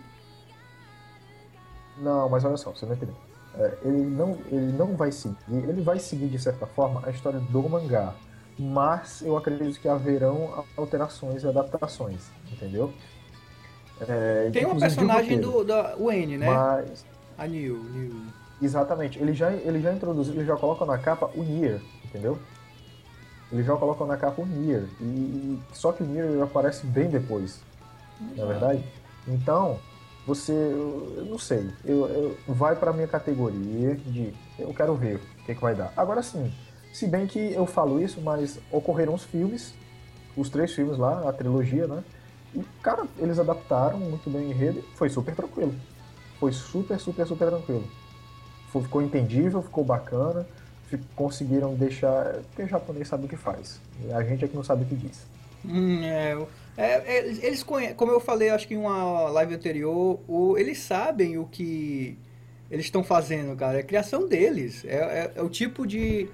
Não, 1.97 2.29
mas 2.29 2.45
olha 2.45 2.57
só, 2.57 2.71
você 2.71 2.85
não 2.85 2.93
entendeu. 2.93 3.15
É, 3.55 3.77
ele, 3.83 3.97
não, 3.97 4.37
ele 4.47 4.71
não 4.71 4.95
vai 4.95 5.11
seguir, 5.11 5.35
ele 5.49 5.81
vai 5.81 5.99
seguir 5.99 6.27
de 6.27 6.39
certa 6.39 6.65
forma 6.65 7.01
a 7.05 7.09
história 7.09 7.39
do 7.39 7.67
mangá, 7.67 8.13
mas 8.57 9.21
eu 9.21 9.35
acredito 9.35 9.79
que 9.79 9.87
haverão 9.87 10.65
alterações 10.77 11.43
e 11.43 11.47
adaptações, 11.47 12.29
entendeu? 12.51 12.93
É, 14.01 14.49
Tem 14.51 14.65
uma 14.65 14.79
personagem 14.79 15.39
do, 15.39 15.63
da 15.63 15.95
Wayne, 15.95 16.37
né? 16.37 16.47
Mas... 16.47 17.05
A 17.37 17.47
New, 17.47 17.77
New. 17.83 18.21
Exatamente. 18.61 19.19
Ele 19.19 19.33
já, 19.33 19.51
ele 19.51 19.79
já 19.81 19.93
introduziu, 19.93 20.33
ele 20.33 20.45
já 20.45 20.55
coloca 20.55 20.85
na 20.85 20.97
capa 20.97 21.29
o 21.33 21.43
Nier, 21.43 21.81
entendeu? 22.03 22.37
Ele 23.51 23.63
já 23.63 23.75
coloca 23.75 24.05
na 24.05 24.17
capa 24.17 24.41
o 24.41 24.45
Nier. 24.45 24.83
E, 25.01 25.57
só 25.73 25.91
que 25.91 26.03
o 26.03 26.05
Nier 26.05 26.41
aparece 26.43 26.85
bem 26.85 27.09
depois. 27.09 27.61
Não 28.35 28.43
é 28.43 28.47
verdade? 28.47 28.83
Então, 29.27 29.79
você. 30.27 30.51
Eu, 30.51 31.25
não 31.27 31.39
sei. 31.39 31.69
Eu, 31.85 32.07
eu 32.07 32.37
vai 32.53 32.75
pra 32.75 32.93
minha 32.93 33.07
categoria 33.07 33.95
de. 33.95 34.33
Eu 34.57 34.73
quero 34.73 34.95
ver 34.95 35.15
o 35.15 35.45
que, 35.45 35.55
que 35.55 35.61
vai 35.61 35.73
dar. 35.73 35.93
Agora 35.95 36.21
sim, 36.21 36.53
se 36.93 37.07
bem 37.07 37.25
que 37.25 37.53
eu 37.53 37.65
falo 37.65 38.01
isso, 38.01 38.21
mas 38.21 38.59
ocorreram 38.71 39.13
os 39.13 39.23
filmes, 39.23 39.73
os 40.35 40.49
três 40.49 40.73
filmes 40.73 40.97
lá, 40.97 41.27
a 41.27 41.33
trilogia, 41.33 41.87
né? 41.87 42.03
E, 42.55 42.63
cara, 42.81 43.05
eles 43.17 43.39
adaptaram 43.39 43.99
muito 43.99 44.29
bem 44.29 44.47
o 44.47 44.51
enredo 44.51 44.83
foi 44.95 45.09
super 45.09 45.35
tranquilo. 45.35 45.73
Foi 46.39 46.51
super, 46.51 46.99
super, 46.99 47.27
super 47.27 47.47
tranquilo. 47.49 47.83
Ficou 48.71 49.01
entendível, 49.01 49.61
ficou 49.61 49.83
bacana, 49.83 50.47
conseguiram 51.15 51.75
deixar. 51.75 52.35
Porque 52.49 52.63
o 52.63 52.67
japonês 52.67 53.07
sabe 53.07 53.25
o 53.25 53.27
que 53.27 53.35
faz. 53.35 53.79
A 54.13 54.23
gente 54.23 54.45
é 54.45 54.47
que 54.47 54.55
não 54.55 54.63
sabe 54.63 54.83
o 54.83 54.85
que 54.85 54.95
diz. 54.95 55.27
Hum, 55.65 56.01
é, 56.03 56.37
é, 56.77 57.17
é, 57.17 57.27
eles 57.45 57.63
como 57.63 58.11
eu 58.11 58.19
falei, 58.19 58.49
acho 58.49 58.67
que 58.67 58.73
em 58.73 58.77
uma 58.77 59.29
live 59.29 59.55
anterior, 59.55 60.19
o, 60.27 60.57
eles 60.57 60.79
sabem 60.79 61.37
o 61.37 61.45
que 61.45 62.17
eles 62.71 62.85
estão 62.85 63.03
fazendo, 63.03 63.55
cara. 63.55 63.77
É 63.77 63.81
a 63.81 63.83
criação 63.83 64.27
deles. 64.27 64.85
É, 64.85 64.95
é, 64.95 65.31
é 65.35 65.41
o 65.41 65.49
tipo 65.49 65.85
de, 65.85 66.29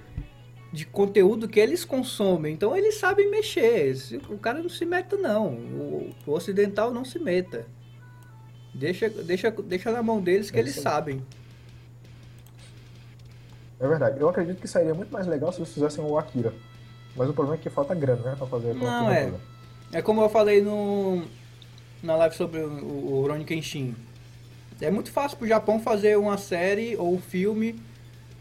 de 0.76 0.86
conteúdo 0.86 1.48
que 1.48 1.60
eles 1.60 1.86
consomem. 1.86 2.54
Então 2.54 2.76
eles 2.76 2.96
sabem 2.96 3.32
mexer. 3.32 3.96
O 4.30 4.38
cara 4.38 4.62
não 4.62 4.70
se 4.70 4.86
meta 4.86 5.16
não. 5.16 5.54
O, 5.54 6.14
o 6.28 6.32
ocidental 6.34 6.94
não 6.94 7.06
se 7.06 7.18
meta. 7.18 7.66
Deixa, 8.74 9.10
deixa, 9.10 9.50
deixa 9.50 9.92
na 9.92 10.04
mão 10.04 10.22
deles 10.22 10.52
que 10.52 10.58
é 10.58 10.60
eles 10.60 10.76
sabem. 10.76 11.24
É 13.80 13.88
verdade. 13.88 14.20
Eu 14.20 14.28
acredito 14.28 14.60
que 14.60 14.68
seria 14.68 14.94
muito 14.94 15.12
mais 15.12 15.26
legal 15.26 15.52
se 15.54 15.60
eles 15.60 15.74
fizessem 15.74 16.04
o 16.04 16.18
Akira. 16.18 16.54
Mas 17.16 17.30
o 17.30 17.34
problema 17.34 17.58
é 17.58 17.64
que 17.64 17.70
falta 17.70 17.96
grana, 17.96 18.22
né? 18.22 18.36
Pra 18.38 18.46
fazer 18.46 18.74
Não, 18.76 19.10
é. 19.10 19.32
É 19.94 20.02
como 20.02 20.22
eu 20.22 20.28
falei 20.28 20.62
no, 20.62 21.24
na 22.04 22.18
live 22.18 22.36
sobre 22.36 22.60
o, 22.60 22.84
o 22.84 23.28
Ronnie 23.28 23.46
Kenshin. 23.46 23.96
É 24.82 24.92
muito 24.92 25.10
fácil 25.10 25.38
pro 25.38 25.48
Japão 25.48 25.80
fazer 25.80 26.18
uma 26.18 26.38
série 26.38 26.98
ou 26.98 27.14
um 27.14 27.20
filme 27.20 27.80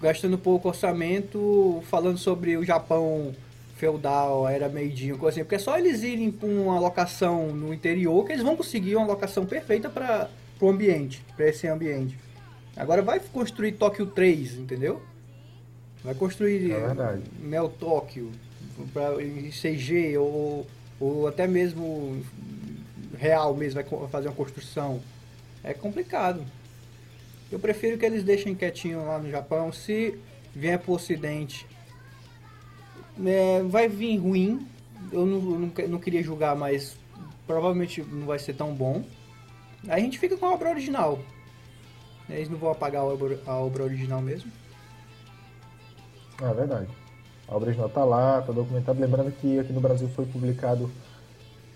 gastando 0.00 0.36
pouco 0.36 0.68
orçamento, 0.68 1.82
falando 1.88 2.18
sobre 2.18 2.56
o 2.56 2.64
Japão 2.64 3.34
feudal, 3.76 4.48
era 4.48 4.68
Meidinho, 4.68 5.18
coisa 5.18 5.34
assim. 5.34 5.44
Porque 5.44 5.56
é 5.56 5.58
só 5.58 5.78
eles 5.78 6.02
irem 6.02 6.30
para 6.30 6.48
uma 6.48 6.78
locação 6.78 7.48
no 7.48 7.72
interior 7.72 8.24
que 8.24 8.32
eles 8.32 8.44
vão 8.44 8.56
conseguir 8.56 8.96
uma 8.96 9.06
locação 9.06 9.44
perfeita 9.44 9.88
para 9.88 10.28
o 10.60 10.68
ambiente, 10.68 11.24
para 11.36 11.48
esse 11.48 11.66
ambiente. 11.66 12.18
Agora 12.76 13.02
vai 13.02 13.20
construir 13.20 13.72
Tóquio 13.72 14.06
3, 14.06 14.54
entendeu? 14.58 15.02
Vai 16.02 16.14
construir 16.14 16.72
é 16.72 17.18
Neo 17.40 17.68
Tóquio 17.68 18.30
em 19.20 19.50
CG 19.50 20.18
ou, 20.18 20.66
ou 21.00 21.28
até 21.28 21.46
mesmo 21.46 22.20
real 23.16 23.54
mesmo, 23.54 23.80
vai 23.80 24.08
fazer 24.08 24.28
uma 24.28 24.34
construção. 24.34 25.00
É 25.62 25.72
complicado. 25.72 26.44
Eu 27.54 27.60
prefiro 27.60 27.96
que 27.96 28.04
eles 28.04 28.24
deixem 28.24 28.52
quietinho 28.52 29.06
lá 29.06 29.16
no 29.16 29.30
Japão. 29.30 29.70
Se 29.70 30.18
vier 30.52 30.76
pro 30.76 30.94
ocidente, 30.94 31.64
é, 33.24 33.62
vai 33.62 33.88
vir 33.88 34.16
ruim. 34.16 34.66
Eu 35.12 35.24
não, 35.24 35.40
não, 35.40 35.72
não, 35.88 35.98
queria 36.00 36.20
julgar, 36.20 36.56
mas 36.56 36.96
provavelmente 37.46 38.02
não 38.02 38.26
vai 38.26 38.40
ser 38.40 38.54
tão 38.54 38.74
bom. 38.74 39.04
Aí 39.84 40.00
a 40.00 40.04
gente 40.04 40.18
fica 40.18 40.36
com 40.36 40.46
a 40.46 40.52
obra 40.52 40.70
original. 40.70 41.20
Eles 42.28 42.48
não 42.48 42.58
vão 42.58 42.72
apagar 42.72 43.02
a 43.02 43.04
obra, 43.04 43.38
a 43.46 43.54
obra 43.54 43.84
original 43.84 44.20
mesmo. 44.20 44.50
É 46.42 46.52
verdade. 46.52 46.88
A 47.46 47.54
obra 47.54 47.68
original 47.68 47.88
tá 47.88 48.04
lá, 48.04 48.42
tá 48.42 48.52
documentado. 48.52 49.00
Lembrando 49.00 49.30
que 49.30 49.60
aqui 49.60 49.72
no 49.72 49.80
Brasil 49.80 50.08
foi 50.08 50.26
publicado 50.26 50.90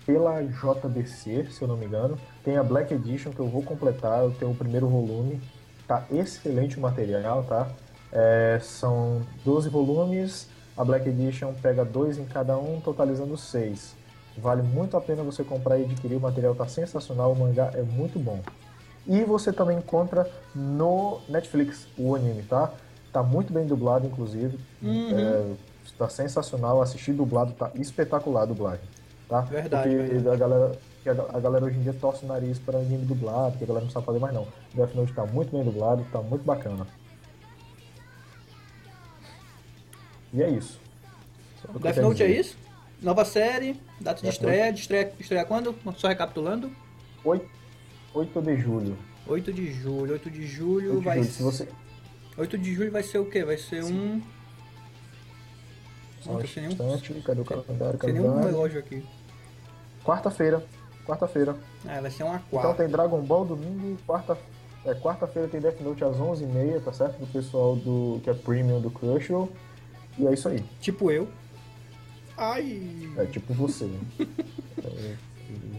pela 0.05 0.43
JBC, 0.43 1.47
se 1.53 1.63
eu 1.63 1.69
não 1.69 1.77
me 1.77 1.87
engano. 1.87 2.19
Tem 2.43 2.57
a 2.57 2.65
Black 2.65 2.93
Edition 2.93 3.31
que 3.31 3.39
eu 3.39 3.47
vou 3.47 3.63
completar, 3.63 4.25
eu 4.25 4.33
tenho 4.33 4.51
o 4.51 4.57
primeiro 4.57 4.89
volume. 4.89 5.41
Tá 5.89 6.05
excelente 6.13 6.77
o 6.77 6.81
material, 6.83 7.43
tá? 7.45 7.69
É, 8.13 8.59
são 8.63 9.23
12 9.45 9.71
volumes, 9.71 10.47
a 10.77 10.85
Black 10.85 11.09
Edition 11.09 11.55
pega 11.55 11.85
dois 11.85 12.19
em 12.19 12.27
cada 12.27 12.59
um, 12.59 12.79
totalizando 12.81 13.37
seis. 13.39 13.97
Vale 14.37 14.63
muito 14.63 14.97
a 14.97 15.01
pena 15.01 15.23
você 15.23 15.43
comprar 15.43 15.79
e 15.79 15.85
adquirir, 15.85 16.17
o 16.17 16.21
material 16.21 16.55
tá 16.55 16.69
sensacional, 16.69 17.33
o 17.33 17.37
mangá 17.37 17.73
é 17.75 17.83
muito 17.83 18.19
bom. 18.19 18.41
E 19.07 19.25
você 19.25 19.51
também 19.53 19.79
encontra 19.79 20.31
no 20.55 21.21
Netflix 21.29 21.89
o 21.97 22.15
anime, 22.15 22.43
tá? 22.43 22.71
Tá 23.11 23.23
muito 23.23 23.53
bem 23.53 23.67
dublado, 23.67 24.07
inclusive. 24.07 24.59
Uhum. 24.83 25.19
É, 25.19 25.55
tá 25.97 26.09
sensacional, 26.09 26.83
assistir 26.83 27.13
dublado 27.13 27.53
tá 27.53 27.71
espetacular 27.75 28.43
a 28.43 28.47
dublagem, 28.47 28.85
tá? 29.27 29.41
Verdade. 29.41 29.89
Porque 29.89 30.05
verdade. 30.05 30.29
a 30.29 30.37
galera 30.37 30.79
que 31.15 31.37
a, 31.37 31.41
galera 31.41 31.65
hoje 31.65 31.79
em 31.79 31.83
dia 31.83 31.95
torce 31.95 32.25
o 32.25 32.29
nariz 32.29 32.59
para 32.59 32.79
anime 32.79 33.05
dublado, 33.05 33.57
que 33.57 33.65
a 33.65 33.67
galera 33.67 33.85
não 33.85 33.93
sabe 33.93 34.05
fazer 34.05 34.19
mais 34.19 34.35
não. 34.35 34.47
Death 34.75 34.95
Note 34.95 35.13
tá 35.13 35.25
muito 35.27 35.51
bem 35.51 35.65
dublado, 35.65 36.05
tá 36.13 36.21
muito 36.21 36.45
bacana. 36.45 36.87
E 40.33 40.43
é 40.43 40.51
isso. 40.51 40.79
Death 41.81 41.97
Note 41.97 42.23
é 42.23 42.31
isso? 42.31 42.57
Nova 43.01 43.25
série, 43.25 43.81
data 44.01 44.21
de 44.21 44.29
estreia, 44.29 44.73
de 44.73 44.81
estreia, 44.81 45.13
estreia 45.19 45.45
quando? 45.45 45.75
Só 45.97 46.09
recapitulando. 46.09 46.71
8, 47.25 47.49
8 48.15 48.43
de 48.43 48.57
julho. 48.57 48.99
8 49.27 49.53
de 49.53 49.73
julho, 49.73 50.13
8 50.13 50.31
de 50.31 50.47
julho 50.47 50.91
8 50.91 50.99
de 50.99 51.05
vai 51.05 51.19
julho. 51.19 51.33
Se 51.33 51.43
você... 51.43 51.69
8 52.37 52.59
de 52.59 52.75
julho 52.75 52.91
vai 52.91 53.03
ser 53.03 53.19
o 53.19 53.27
quê? 53.27 53.45
Vai 53.45 53.57
ser 53.57 53.85
um. 53.85 54.21
Só 56.21 56.33
um 56.33 56.41
instante, 56.43 57.15
cadê 57.25 57.41
o 57.41 57.45
calendário? 57.45 57.99
Tem 57.99 58.13
nenhum 58.13 58.41
relógio 58.41 58.81
aqui. 58.81 59.05
Quarta-feira, 60.05 60.65
Quarta-feira. 61.09 61.57
É, 61.89 62.01
vai 62.03 62.11
ser 62.11 62.23
uma 62.25 62.39
quarta. 62.51 62.69
Então 62.69 62.75
tem 62.75 62.89
Dragon 62.89 63.23
Ball 63.23 63.47
domingo, 63.47 63.97
quarta 64.07 64.37
é, 64.85 64.95
quarta-feira 64.95 65.49
tem 65.49 65.59
Death 65.59 65.81
Note 65.81 66.05
às 66.05 66.17
11h30, 66.17 66.83
tá 66.85 66.93
certo? 66.93 67.19
Do 67.19 67.27
pessoal 67.27 67.75
do 67.75 68.21
que 68.23 68.29
é 68.29 68.35
Premium 68.35 68.79
do 68.81 68.91
Crunchyroll. 68.91 69.51
E 70.19 70.27
é 70.27 70.35
isso 70.35 70.49
aí. 70.49 70.63
Tipo 70.81 71.11
eu. 71.11 71.27
Ai. 72.37 73.11
É 73.17 73.25
tipo 73.25 73.55
você. 73.55 73.87
Né? 73.87 75.17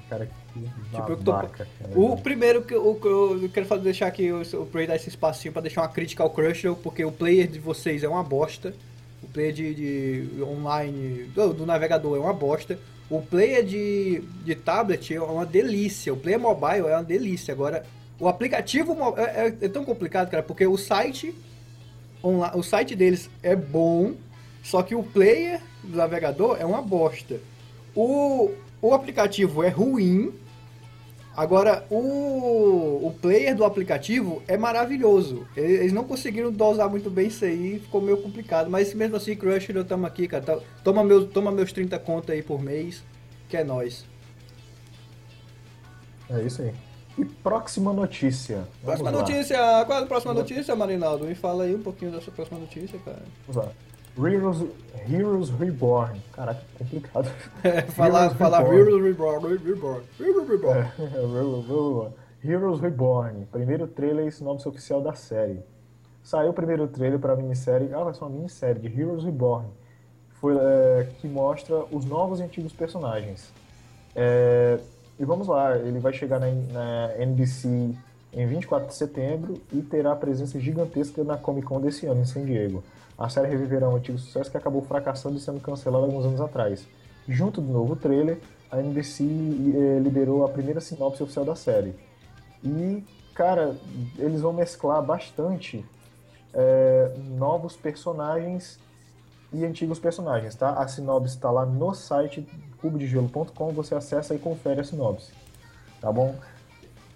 cara 0.10 0.26
que 0.26 0.60
Tipo, 0.96 1.12
eu 1.12 1.18
tô- 1.18 1.32
babaca, 1.32 1.68
cara. 1.80 1.92
O 2.00 2.18
primeiro 2.18 2.64
que 2.64 2.74
eu, 2.74 2.96
que 2.96 3.08
eu 3.08 3.50
quero 3.54 3.68
fazer, 3.68 3.84
deixar 3.84 4.08
aqui, 4.08 4.26
eu, 4.26 4.42
eu 4.42 4.64
aproveitar 4.64 4.96
esse 4.96 5.10
espacinho 5.10 5.54
pra 5.54 5.62
deixar 5.62 5.82
uma 5.82 5.88
crítica 5.90 6.24
ao 6.24 6.32
Crunchyroll, 6.32 6.76
porque 6.78 7.06
o 7.06 7.12
player 7.12 7.48
de 7.48 7.60
vocês 7.60 8.04
é 8.04 8.10
uma 8.10 8.24
bosta. 8.24 8.74
O 9.22 9.28
player 9.28 9.54
de, 9.54 9.76
de 9.76 10.42
online 10.44 11.26
do, 11.36 11.54
do 11.54 11.66
navegador 11.68 12.18
é 12.18 12.20
uma 12.20 12.34
bosta. 12.34 12.80
O 13.10 13.22
player 13.22 13.64
de, 13.66 14.22
de 14.46 14.56
tablet 14.56 15.14
é 15.14 15.22
uma 15.22 15.46
delícia. 15.46 16.14
O 16.14 16.18
player 16.18 16.40
mobile 16.40 16.88
é 16.88 16.96
uma 16.96 17.04
delícia. 17.04 17.54
Agora, 17.54 17.84
o 18.20 18.28
aplicativo 18.28 18.96
é, 19.18 19.48
é- 19.48 19.58
é 19.62 19.68
tão 19.70 19.84
complicado, 19.84 20.30
cara, 20.30 20.44
porque 20.44 20.66
o 20.68 20.78
site 20.78 21.34
o 22.22 22.62
site 22.62 22.96
deles 22.98 23.30
é 23.42 23.56
bom, 23.56 24.14
só 24.62 24.84
que 24.84 24.94
o 24.94 25.02
player 25.02 25.62
do 25.82 25.96
navegador 25.96 26.58
é 26.60 26.66
uma 26.66 26.82
bosta. 26.82 27.40
O, 27.96 28.52
o 28.82 28.94
aplicativo 28.94 29.64
é 29.64 29.70
ruim, 29.70 30.34
agora 31.42 31.86
o, 31.90 33.08
o 33.08 33.16
player 33.22 33.56
do 33.56 33.64
aplicativo 33.64 34.42
é 34.48 34.58
maravilhoso. 34.58 35.48
Eles 35.56 35.94
não 35.94 36.04
conseguiram 36.04 36.52
dosar 36.52 36.90
muito 36.90 37.10
bem 37.10 37.28
isso 37.28 37.46
aí, 37.46 37.80
ficou 37.80 38.02
meio 38.02 38.18
complicado. 38.18 38.70
Mas 38.70 38.94
mesmo 38.94 39.16
assim, 39.16 39.36
Crunchyroll, 39.36 39.86
tamo 39.86 40.06
aqui, 40.06 40.28
cara. 40.28 40.44
Tá- 40.44 40.60
Toma, 40.84 41.04
meu, 41.04 41.28
toma 41.28 41.52
meus 41.52 41.72
30 41.72 41.98
conto 42.00 42.32
aí 42.32 42.42
por 42.44 42.62
mês, 42.62 43.04
que 43.48 43.56
é 43.58 43.64
nóis. 43.64 44.06
É 46.30 46.42
isso 46.42 46.62
aí. 46.62 46.74
E 47.18 47.26
próxima 47.26 47.92
notícia. 47.92 48.58
Vamos 48.84 49.02
Próxima 49.02 49.12
lá. 49.12 49.20
notícia, 49.20 49.58
qual 49.86 50.00
é 50.00 50.04
a 50.04 50.06
próxima 50.06 50.34
notícia, 50.34 50.76
Marinaldo? 50.76 51.26
Me 51.26 51.36
fala 51.36 51.64
aí 51.64 51.76
um 51.76 51.82
pouquinho 51.82 52.12
dessa 52.12 52.32
próxima 52.32 52.60
notícia, 52.60 52.98
cara. 53.04 53.24
Vamos 53.48 53.66
lá. 53.66 53.72
Heroes, 54.18 54.66
Heroes 55.08 55.50
Reborn. 55.50 56.22
Caraca, 56.34 56.62
complicado. 56.78 57.32
É, 57.64 57.82
falar, 57.84 58.26
Heroes 58.26 58.38
falar 58.38 58.60
Reborn. 58.64 59.02
Reborn, 59.02 59.48
Reborn, 59.48 59.58
Reborn, 59.58 60.04
Reborn, 60.20 60.48
Reborn. 61.68 62.14
É, 62.16 62.30
Heroes 62.42 62.80
Reborn, 62.80 63.46
primeiro 63.52 63.86
trailer 63.88 64.28
e 64.28 64.32
sinopse 64.32 64.68
oficial 64.68 65.02
da 65.02 65.14
série. 65.14 65.60
Saiu 66.24 66.52
o 66.52 66.54
primeiro 66.54 66.88
trailer 66.88 67.20
para 67.20 67.34
a 67.34 67.36
minissérie, 67.36 67.94
ah, 67.94 68.04
vai 68.04 68.14
ser 68.14 68.22
uma 68.22 68.30
minissérie 68.30 68.82
de 68.82 69.02
Heroes 69.02 69.24
Reborn, 69.24 69.68
foi, 70.40 70.56
é, 70.58 71.08
que 71.20 71.28
mostra 71.28 71.84
os 71.92 72.06
novos 72.06 72.40
e 72.40 72.44
antigos 72.44 72.72
personagens. 72.72 73.52
É, 74.16 74.80
e 75.20 75.26
vamos 75.26 75.48
lá, 75.48 75.78
ele 75.78 76.00
vai 76.00 76.14
chegar 76.14 76.40
na, 76.40 76.48
na 76.48 77.14
NBC 77.18 77.94
em 78.32 78.48
24 78.48 78.88
de 78.88 78.96
setembro 78.96 79.56
e 79.74 79.82
terá 79.82 80.16
presença 80.16 80.60
gigantesca 80.60 81.24
na 81.24 81.36
Comic 81.36 81.68
Con 81.68 81.82
desse 81.82 82.06
ano, 82.06 82.22
em 82.22 82.26
San 82.26 82.46
Diego. 82.46 82.84
A 83.20 83.28
série 83.28 83.50
reviverá 83.50 83.90
um 83.90 83.98
antigo 83.98 84.18
sucesso 84.18 84.50
que 84.50 84.56
acabou 84.58 84.82
fracassando 84.82 85.36
e 85.38 85.40
sendo 85.42 85.60
cancelado 85.60 86.06
alguns 86.06 86.26
anos 86.26 86.40
atrás. 86.40 86.88
Junto 87.28 87.60
do 87.60 87.72
novo 87.72 87.96
trailer, 87.96 88.40
a 88.72 88.80
NBC 88.80 89.24
eh, 89.24 90.00
liberou 90.00 90.46
a 90.46 90.50
primeira 90.50 90.80
sinopse 90.80 91.22
oficial 91.22 91.44
da 91.44 91.56
série. 91.56 91.94
E, 92.64 93.04
cara, 93.36 93.76
eles 94.18 94.40
vão 94.42 94.54
mesclar 94.54 95.02
bastante 95.04 95.84
eh, 96.54 97.12
novos 97.38 97.76
personagens 97.76 98.80
e 99.52 99.66
antigos 99.66 100.00
personagens, 100.00 100.56
tá? 100.56 100.70
A 100.74 100.88
sinopse 100.88 101.36
está 101.36 101.52
lá 101.52 101.66
no 101.66 101.94
site 101.94 102.48
cubodegelo.com, 102.82 103.72
você 103.74 103.96
acessa 103.96 104.34
e 104.34 104.40
confere 104.40 104.80
a 104.80 104.84
sinopse, 104.84 105.32
tá 106.00 106.10
bom? 106.12 106.36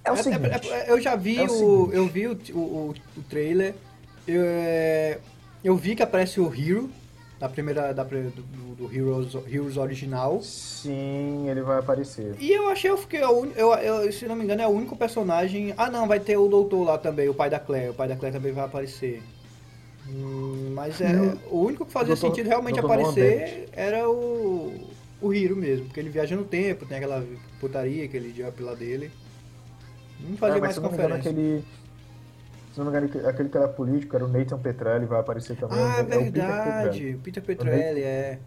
É 0.03 0.11
o 0.11 0.15
É- 0.15 0.23
seguinte, 0.23 0.67
é- 0.69 0.79
é- 0.79 0.91
eu 0.91 0.99
já 0.99 1.15
vi 1.15 1.37
é 1.37 1.43
o 1.43 1.45
o, 1.45 1.49
seguinte. 1.49 1.95
eu 1.95 2.07
vi 2.07 2.27
o, 2.27 2.57
o, 2.57 2.93
o 3.17 3.21
trailer. 3.29 3.73
Eu, 4.27 4.41
é, 4.45 5.19
eu 5.63 5.76
vi 5.76 5.95
que 5.95 6.04
aparece 6.04 6.39
o 6.39 6.54
Hero 6.54 6.89
da 7.39 7.49
primeira 7.49 7.93
da, 7.93 8.04
do, 8.04 8.32
do- 8.76 8.93
Heroes, 8.93 9.34
Heroes 9.52 9.78
original. 9.78 10.41
sim, 10.41 11.49
ele 11.49 11.62
vai 11.62 11.80
aparecer. 11.80 12.36
E 12.39 12.52
eu 12.52 12.69
achei 12.69 12.89
eu 12.89 12.97
fiquei 12.97 13.21
a 13.21 13.30
un- 13.30 13.52
eu, 13.56 13.73
eu, 13.76 14.12
se 14.12 14.26
não 14.26 14.36
me 14.36 14.43
engano 14.43 14.62
é 14.62 14.67
o 14.67 14.71
único 14.71 14.95
personagem. 14.95 15.73
Ah 15.78 15.89
não, 15.89 16.08
vai 16.08 16.19
ter 16.19 16.38
o 16.38 16.47
doutor 16.47 16.84
lá 16.84 16.97
também, 16.97 17.28
o 17.30 17.34
pai 17.34 17.49
da 17.49 17.60
Claire. 17.60 17.89
O 17.89 17.93
pai 17.93 18.08
da 18.08 18.15
Claire 18.15 18.36
também 18.38 18.52
vai 18.54 18.65
aparecer. 18.65 19.21
Hum, 20.10 20.71
mas 20.73 20.99
é, 21.02 21.13
Hum. 21.13 21.38
o 21.49 21.60
único 21.65 21.86
que 21.86 21.91
fazia 21.91 22.13
Doutor- 22.15 22.30
sentido 22.30 22.47
realmente 22.47 22.80
Doutor 22.80 22.91
aparecer 22.99 23.69
era 23.73 24.10
o 24.10 24.73
o 25.21 25.34
Hero 25.34 25.56
mesmo, 25.56 25.86
porque 25.86 26.02
ele 26.02 26.10
viaja 26.10 26.36
no 26.36 26.43
tempo, 26.43 26.86
tem 26.86 26.97
aquela 26.97 27.26
putaria, 27.60 28.04
aquele 28.04 28.34
diabo 28.34 28.62
lá 28.65 28.73
dele. 28.73 29.10
Não 30.19 30.36
fazia 30.36 30.58
É, 30.58 30.62
mais 30.62 30.78
engano, 30.78 30.91
conferência. 30.91 31.32
aquele. 31.32 31.63
Se 32.73 32.79
não 32.79 32.89
me 32.91 32.97
engano, 32.97 33.27
aquele- 33.29 33.49
que 33.49 33.57
era 33.57 33.67
político 33.67 34.15
era 34.15 34.25
o 34.25 34.27
Nathan 34.27 34.57
Petrelli, 34.57 35.05
vai 35.05 35.19
aparecer 35.19 35.55
também. 35.55 35.77
Ah, 35.79 35.99
É 35.99 36.01
o 36.01 36.05
Peter 36.05 36.21
verdade. 36.31 36.89
Petrelli. 36.89 37.17
Peter 37.17 37.43
Petrelli, 37.43 38.01
é. 38.01 38.39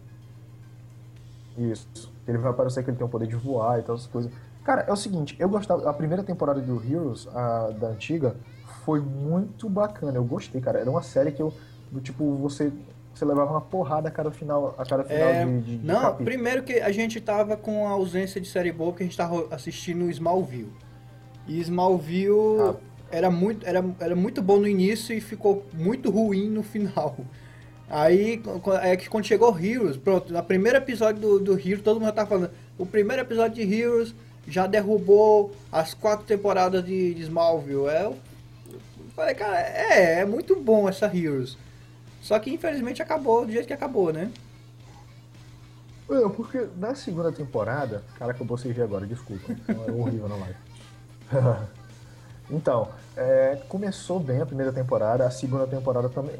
Isso. 1.57 1.87
Ele 2.27 2.37
vai 2.37 2.51
aparecer 2.51 2.83
que 2.83 2.89
ele 2.89 2.97
tem 2.97 3.05
o 3.05 3.09
poder 3.09 3.27
de 3.27 3.35
voar 3.35 3.79
e 3.79 3.83
tal, 3.83 3.95
essas 3.95 4.07
coisas. 4.07 4.31
Cara, 4.63 4.83
é 4.87 4.91
o 4.91 4.95
seguinte, 4.97 5.35
eu 5.39 5.47
gostava. 5.47 5.89
A 5.89 5.93
primeira 5.93 6.21
temporada 6.23 6.59
do 6.59 6.83
Heroes, 6.83 7.27
a, 7.33 7.69
da 7.69 7.87
antiga, 7.87 8.35
foi 8.83 8.99
muito 8.99 9.69
bacana. 9.69 10.17
Eu 10.17 10.25
gostei, 10.25 10.59
cara. 10.59 10.79
Era 10.79 10.89
uma 10.89 11.01
série 11.01 11.31
que 11.31 11.41
eu. 11.41 11.53
Do 11.91 12.01
tipo, 12.01 12.35
você. 12.35 12.71
Você 13.15 13.25
levava 13.25 13.49
uma 13.49 13.61
porrada 13.61 14.09
a 14.09 14.11
cada 14.11 14.29
final, 14.29 14.75
a 14.77 14.85
cada 14.85 15.03
final 15.03 15.27
É, 15.27 15.43
de, 15.45 15.61
de, 15.61 15.77
de 15.79 15.87
não, 15.87 16.01
capítulo. 16.01 16.25
primeiro 16.25 16.61
que 16.61 16.73
a 16.73 16.91
gente 16.91 17.19
tava 17.19 17.57
com 17.57 17.87
a 17.87 17.91
ausência 17.91 18.39
de 18.39 18.47
série 18.47 18.71
boa, 18.71 18.91
porque 18.91 19.01
a 19.03 19.05
gente 19.07 19.17
tava 19.17 19.47
assistindo 19.49 20.07
Smallville. 20.11 20.71
E 21.47 21.59
Smallville 21.61 22.59
Ah. 22.61 22.75
Era, 23.11 23.29
muito, 23.29 23.65
era, 23.65 23.83
era 23.99 24.15
muito 24.15 24.41
bom 24.41 24.57
no 24.57 24.67
início 24.67 25.15
e 25.15 25.21
ficou 25.21 25.65
muito 25.73 26.09
ruim 26.09 26.49
no 26.49 26.63
final. 26.63 27.17
Aí 27.89 28.41
é 28.81 28.97
que 28.97 29.07
quando 29.07 29.25
chegou 29.25 29.57
Heroes, 29.57 29.95
pronto, 29.95 30.33
no 30.33 30.43
primeiro 30.43 30.77
episódio 30.77 31.21
do, 31.21 31.39
do 31.39 31.53
Heroes, 31.53 31.81
todo 31.81 31.95
mundo 31.99 32.07
já 32.07 32.11
tava 32.11 32.29
falando, 32.29 32.51
o 32.77 32.85
primeiro 32.85 33.21
episódio 33.21 33.65
de 33.65 33.73
Heroes 33.73 34.13
já 34.47 34.67
derrubou 34.67 35.53
as 35.71 35.93
quatro 35.93 36.25
temporadas 36.25 36.83
de, 36.83 37.13
de 37.13 37.21
Smallville. 37.23 37.87
É, 37.87 38.05
eu 38.05 38.17
falei, 39.15 39.35
cara, 39.35 39.59
é, 39.59 40.19
é 40.19 40.25
muito 40.25 40.55
bom 40.55 40.87
essa 40.87 41.05
Heroes. 41.05 41.57
Só 42.21 42.37
que 42.39 42.51
infelizmente 42.51 43.01
acabou 43.01 43.45
do 43.45 43.51
jeito 43.51 43.67
que 43.67 43.73
acabou, 43.73 44.11
né? 44.11 44.31
Porque 46.35 46.67
na 46.77 46.95
segunda 46.95 47.31
temporada. 47.31 48.03
Caraca, 48.17 48.41
eu 48.41 48.45
bocejei 48.45 48.83
agora, 48.83 49.05
desculpa. 49.05 49.55
É 49.67 49.91
horrível 49.91 50.29
na 50.29 50.35
live. 50.35 51.67
então, 52.49 52.87
é, 53.15 53.57
começou 53.67 54.19
bem 54.19 54.41
a 54.41 54.45
primeira 54.45 54.71
temporada, 54.71 55.25
a 55.25 55.31
segunda 55.31 55.65
temporada 55.67 56.09
também 56.09 56.35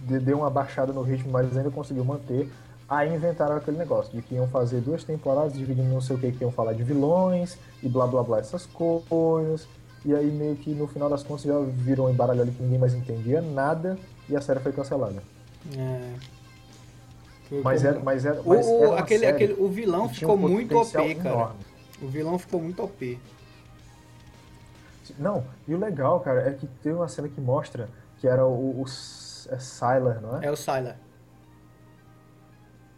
de- 0.00 0.18
deu 0.18 0.38
uma 0.38 0.50
baixada 0.50 0.92
no 0.92 1.02
ritmo, 1.02 1.30
mas 1.32 1.56
ainda 1.56 1.70
conseguiu 1.70 2.04
manter. 2.04 2.50
Aí 2.88 3.12
inventaram 3.12 3.56
aquele 3.56 3.76
negócio 3.78 4.12
de 4.12 4.22
que 4.22 4.36
iam 4.36 4.46
fazer 4.48 4.80
duas 4.80 5.02
temporadas, 5.02 5.52
dividindo 5.54 5.88
não 5.92 6.00
sei 6.00 6.14
o 6.14 6.18
que, 6.18 6.30
que 6.30 6.42
iam 6.44 6.52
falar 6.52 6.72
de 6.72 6.84
vilões 6.84 7.58
e 7.82 7.88
blá 7.88 8.06
blá 8.06 8.22
blá, 8.22 8.38
essas 8.38 8.64
coisas. 8.66 9.66
E 10.04 10.14
aí 10.14 10.30
meio 10.30 10.54
que 10.54 10.70
no 10.72 10.86
final 10.86 11.08
das 11.10 11.24
contas 11.24 11.44
já 11.44 11.58
virou 11.58 12.06
um 12.06 12.10
embaralho 12.10 12.42
ali 12.42 12.52
que 12.52 12.62
ninguém 12.62 12.78
mais 12.78 12.94
entendia 12.94 13.40
nada 13.42 13.98
e 14.28 14.36
a 14.36 14.40
série 14.40 14.60
foi 14.60 14.70
cancelada. 14.72 15.20
É. 15.76 16.12
Foi 17.48 17.60
Mas 17.62 17.82
como- 17.82 17.94
era, 17.94 18.04
mas 18.04 18.24
era, 18.24 18.40
O, 18.40 18.48
mas 18.48 18.66
o- 18.66 18.84
era 18.84 19.00
aquele, 19.00 19.20
série 19.20 19.32
aquele, 19.32 19.52
o 19.60 19.68
vilão 19.68 20.08
ficou 20.08 20.34
um 20.34 20.38
muito 20.38 20.76
OP, 20.78 20.92
cara. 20.92 21.06
enorme. 21.08 21.58
O 22.00 22.06
vilão 22.08 22.38
ficou 22.38 22.60
muito 22.60 22.82
OP. 22.84 23.18
Não, 25.18 25.44
e 25.66 25.74
o 25.74 25.78
legal, 25.78 26.20
cara, 26.20 26.48
é 26.48 26.52
que 26.52 26.66
tem 26.66 26.92
uma 26.92 27.08
cena 27.08 27.28
que 27.28 27.40
mostra 27.40 27.88
que 28.18 28.26
era 28.26 28.46
o, 28.46 28.82
o 28.82 28.84
é 28.84 29.58
Sylar, 29.58 30.20
não 30.20 30.38
é? 30.38 30.46
É 30.46 30.50
o 30.50 30.56
Sylar. 30.56 30.98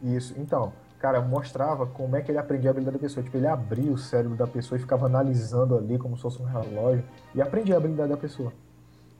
Isso. 0.02 0.34
Então, 0.38 0.72
cara, 0.98 1.20
mostrava 1.20 1.86
como 1.86 2.16
é 2.16 2.22
que 2.22 2.30
ele 2.30 2.38
aprendia 2.38 2.70
a 2.70 2.72
habilidade 2.72 2.96
da 2.96 3.00
pessoa. 3.00 3.22
Tipo, 3.22 3.36
ele 3.36 3.46
abria 3.46 3.90
o 3.90 3.98
cérebro 3.98 4.36
da 4.36 4.46
pessoa 4.46 4.78
e 4.78 4.80
ficava 4.80 5.06
analisando 5.06 5.76
ali 5.76 5.98
como 5.98 6.16
se 6.16 6.22
fosse 6.22 6.40
um 6.40 6.44
relógio 6.44 7.04
e 7.34 7.42
aprendia 7.42 7.74
a 7.74 7.78
habilidade 7.78 8.10
da 8.10 8.16
pessoa. 8.16 8.52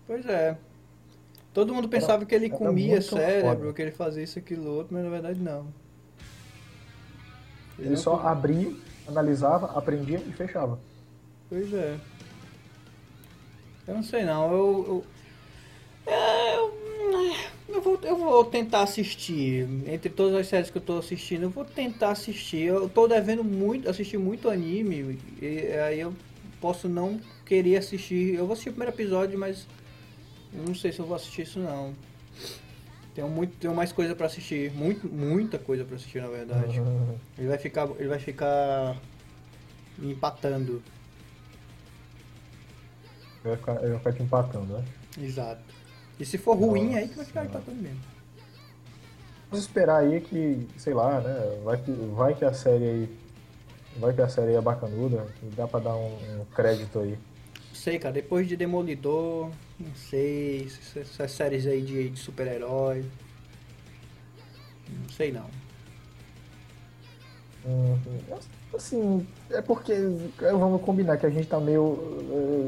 Pois 0.07 0.24
é. 0.27 0.57
Todo 1.53 1.74
mundo 1.74 1.88
pensava 1.88 2.24
que 2.24 2.35
ele 2.35 2.46
era 2.46 2.57
comia 2.57 3.01
cérebro, 3.03 3.59
foda. 3.59 3.72
que 3.72 3.83
ele 3.83 3.90
fazia 3.90 4.22
isso, 4.22 4.38
aquilo, 4.38 4.70
outro, 4.70 4.94
mas 4.94 5.05
na 5.05 5.11
verdade 5.11 5.40
não. 5.40 5.66
Ele 7.79 7.90
não 7.90 7.96
só 7.96 8.16
comia. 8.16 8.31
abria, 8.31 8.77
analisava, 9.07 9.77
aprendia 9.77 10.18
e 10.18 10.33
fechava. 10.33 10.79
Pois 11.48 11.72
é. 11.72 11.98
Eu 13.88 13.94
não 13.94 14.03
sei 14.03 14.22
não, 14.22 14.53
eu. 14.53 15.05
eu... 16.07 16.12
É, 16.12 16.57
eu, 16.57 16.74
eu 17.68 17.83
vou, 17.83 17.98
eu 18.03 18.16
vou 18.16 18.44
tentar 18.44 18.83
assistir. 18.83 19.66
Entre 19.87 20.11
todas 20.11 20.35
as 20.35 20.46
séries 20.46 20.70
que 20.70 20.77
eu 20.77 20.83
tô 20.83 20.98
assistindo, 20.98 21.44
eu 21.44 21.51
vou 21.51 21.64
tentar 21.64 22.11
assistir. 22.11 22.64
Eu 22.64 22.88
tô 22.88 23.09
devendo 23.09 23.42
muito, 23.42 23.88
assistir 23.88 24.18
muito 24.18 24.51
anime. 24.51 25.18
E 25.40 25.72
aí 25.72 26.01
eu 26.01 26.14
posso 26.61 26.87
não 26.87 27.18
querer 27.46 27.79
assistir. 27.79 28.35
Eu 28.35 28.44
vou 28.44 28.53
assistir 28.53 28.68
o 28.68 28.72
primeiro 28.72 28.94
episódio, 28.94 29.38
mas 29.38 29.66
eu 30.53 30.64
não 30.64 30.74
sei 30.74 30.92
se 30.92 30.98
eu 30.98 31.07
vou 31.07 31.16
assistir 31.16 31.42
isso 31.42 31.59
não. 31.59 31.94
Tenho, 33.14 33.29
muito, 33.29 33.57
tenho 33.59 33.74
mais 33.74 33.90
coisa 33.90 34.14
pra 34.14 34.27
assistir. 34.27 34.70
Muito, 34.72 35.09
muita 35.09 35.59
coisa 35.59 35.83
pra 35.83 35.96
assistir, 35.96 36.20
na 36.20 36.29
verdade. 36.29 36.81
Ele 37.38 37.48
vai 37.48 37.59
ficar. 37.59 37.88
Ele 37.98 38.09
vai 38.09 38.18
ficar 38.18 38.96
me 39.96 40.12
empatando. 40.12 40.83
Ele 43.44 43.55
vai 43.55 43.57
ficar, 43.57 43.77
ele 43.83 43.88
vai 43.90 43.98
ficar 43.98 44.12
te 44.12 44.22
empatando, 44.22 44.72
né? 44.74 44.85
Exato. 45.20 45.62
E 46.18 46.24
se 46.24 46.37
for 46.38 46.57
ruim, 46.57 46.87
Nossa 46.87 46.98
aí 46.98 47.09
que 47.09 47.16
vai 47.16 47.24
ficar 47.24 47.40
Senhora. 47.42 47.59
empatando 47.61 47.83
mesmo. 47.83 48.01
Vamos 49.51 49.64
esperar 49.64 49.98
aí 49.98 50.20
que, 50.20 50.66
sei 50.77 50.92
lá, 50.92 51.20
né? 51.20 51.61
Vai 51.64 51.77
que, 51.79 51.90
vai 51.90 52.35
que 52.35 52.44
a 52.44 52.53
série 52.53 52.85
aí 52.85 53.18
Vai 53.98 54.12
que 54.12 54.22
a 54.22 54.29
série 54.29 54.55
é 54.55 54.61
bacanuda, 54.61 55.27
dá 55.57 55.66
pra 55.66 55.81
dar 55.81 55.96
um, 55.96 56.40
um 56.40 56.44
crédito 56.55 57.01
aí. 57.01 57.18
sei, 57.74 57.98
cara, 57.98 58.12
depois 58.14 58.46
de 58.46 58.57
Demolidor, 58.57 59.51
não 59.79 59.94
sei, 59.96 60.68
essas 60.94 61.33
séries 61.33 61.66
aí 61.66 61.83
de, 61.83 62.11
de 62.11 62.18
super-herói. 62.18 63.05
Não 64.88 65.09
sei 65.09 65.33
não. 65.33 65.51
Uhum. 67.64 67.99
Assim, 68.75 69.27
é 69.51 69.61
porque 69.61 69.92
eh, 69.92 70.53
vamos 70.53 70.81
combinar 70.83 71.16
que 71.16 71.27
a 71.27 71.31
gente 71.31 71.49
tá 71.49 71.59
meio. 71.59 71.99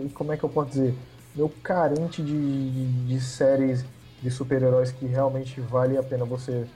eh, 0.07 0.09
Como 0.15 0.33
é 0.33 0.37
que 0.37 0.45
eu 0.45 0.49
posso 0.49 0.71
dizer? 0.71 0.95
Meio 1.35 1.49
carente 1.63 2.23
de, 2.23 2.71
de, 2.71 3.07
de 3.07 3.21
séries 3.21 3.85
de 4.23 4.31
super-heróis 4.31 4.91
que 4.93 5.07
realmente 5.07 5.61
vale 5.61 5.97
a 5.97 6.03
pena 6.03 6.25
você, 6.25 6.67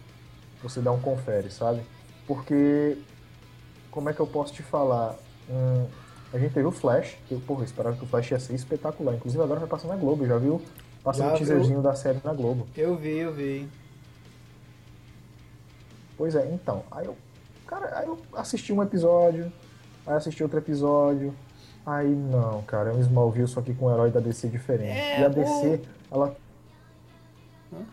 você 0.63 0.81
dar 0.81 0.93
um 0.93 1.01
confere, 1.01 1.51
sabe? 1.51 1.81
Porque. 2.27 2.97
Como 3.91 4.09
é 4.09 4.13
que 4.13 4.21
eu 4.21 4.27
posso 4.27 4.53
te 4.53 4.63
falar? 4.63 5.15
Hum, 5.49 5.87
a 6.33 6.39
gente 6.39 6.53
teve 6.53 6.67
o 6.67 6.73
Flash, 6.73 7.17
que 7.29 7.35
eu, 7.35 7.41
porra, 7.41 7.61
eu 7.61 7.65
esperava 7.65 7.97
que 7.97 8.05
o 8.05 8.09
Flash 8.09 8.33
ia 8.33 8.41
ser 8.41 8.55
espetacular. 8.55 9.15
Inclusive 9.15 9.41
agora 9.43 9.61
vai 9.61 9.69
passar 9.69 9.87
na 9.89 9.95
Globo, 9.97 10.27
já 10.27 10.37
viu? 10.37 10.61
Passando 11.03 11.33
o 11.35 11.37
teaserzinho 11.37 11.81
da 11.81 11.95
série 11.95 12.19
na 12.25 12.33
Globo. 12.33 12.67
Eu 12.77 12.97
vi, 12.97 13.19
eu 13.19 13.33
vi. 13.33 13.69
Pois 16.17 16.35
é, 16.35 16.49
então, 16.53 16.83
aí 16.91 17.07
eu, 17.07 17.17
cara, 17.67 17.99
aí 17.99 18.07
eu 18.07 18.19
assisti 18.35 18.73
um 18.73 18.83
episódio, 18.83 19.53
aí 20.07 20.15
assisti 20.15 20.43
outro 20.43 20.59
episódio, 20.59 21.35
aí 21.85 22.09
não, 22.09 22.63
cara, 22.63 22.91
é 22.91 22.93
um 22.93 23.01
Smallville 23.01 23.49
só 23.49 23.61
que 23.63 23.75
com 23.75 23.87
um 23.87 23.93
herói 23.93 24.11
da 24.11 24.21
DC 24.21 24.49
diferente. 24.49 24.91
É, 24.99 25.21
e 25.21 25.25
a 25.25 25.29
o- 25.29 25.31
DC, 25.31 25.81
ela... 26.11 26.37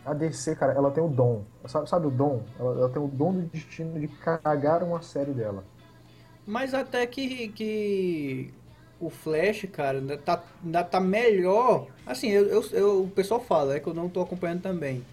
A 0.06 0.14
DC, 0.14 0.54
cara, 0.54 0.72
ela 0.74 0.92
tem 0.92 1.02
o 1.02 1.08
dom, 1.08 1.42
sabe, 1.66 1.88
sabe 1.90 2.06
o 2.06 2.10
dom? 2.10 2.42
Ela, 2.58 2.72
ela 2.78 2.88
tem 2.88 3.02
o 3.02 3.08
dom 3.08 3.32
do 3.32 3.42
destino 3.42 3.98
de 3.98 4.06
cagar 4.06 4.80
uma 4.84 5.02
série 5.02 5.32
dela. 5.32 5.64
Mas 6.46 6.72
até 6.72 7.04
que, 7.04 7.48
que 7.48 8.54
o 9.00 9.10
Flash, 9.10 9.66
cara, 9.72 9.98
ainda 9.98 10.16
tá, 10.16 10.40
ainda 10.64 10.84
tá 10.84 11.00
melhor. 11.00 11.86
Assim, 12.06 12.28
eu, 12.30 12.46
eu, 12.46 12.64
eu- 12.70 13.02
o 13.02 13.10
pessoal 13.10 13.40
fala, 13.40 13.74
é 13.74 13.80
que 13.80 13.88
eu 13.88 13.94
não 13.94 14.08
tô 14.08 14.20
acompanhando 14.20 14.62
também. 14.62 15.04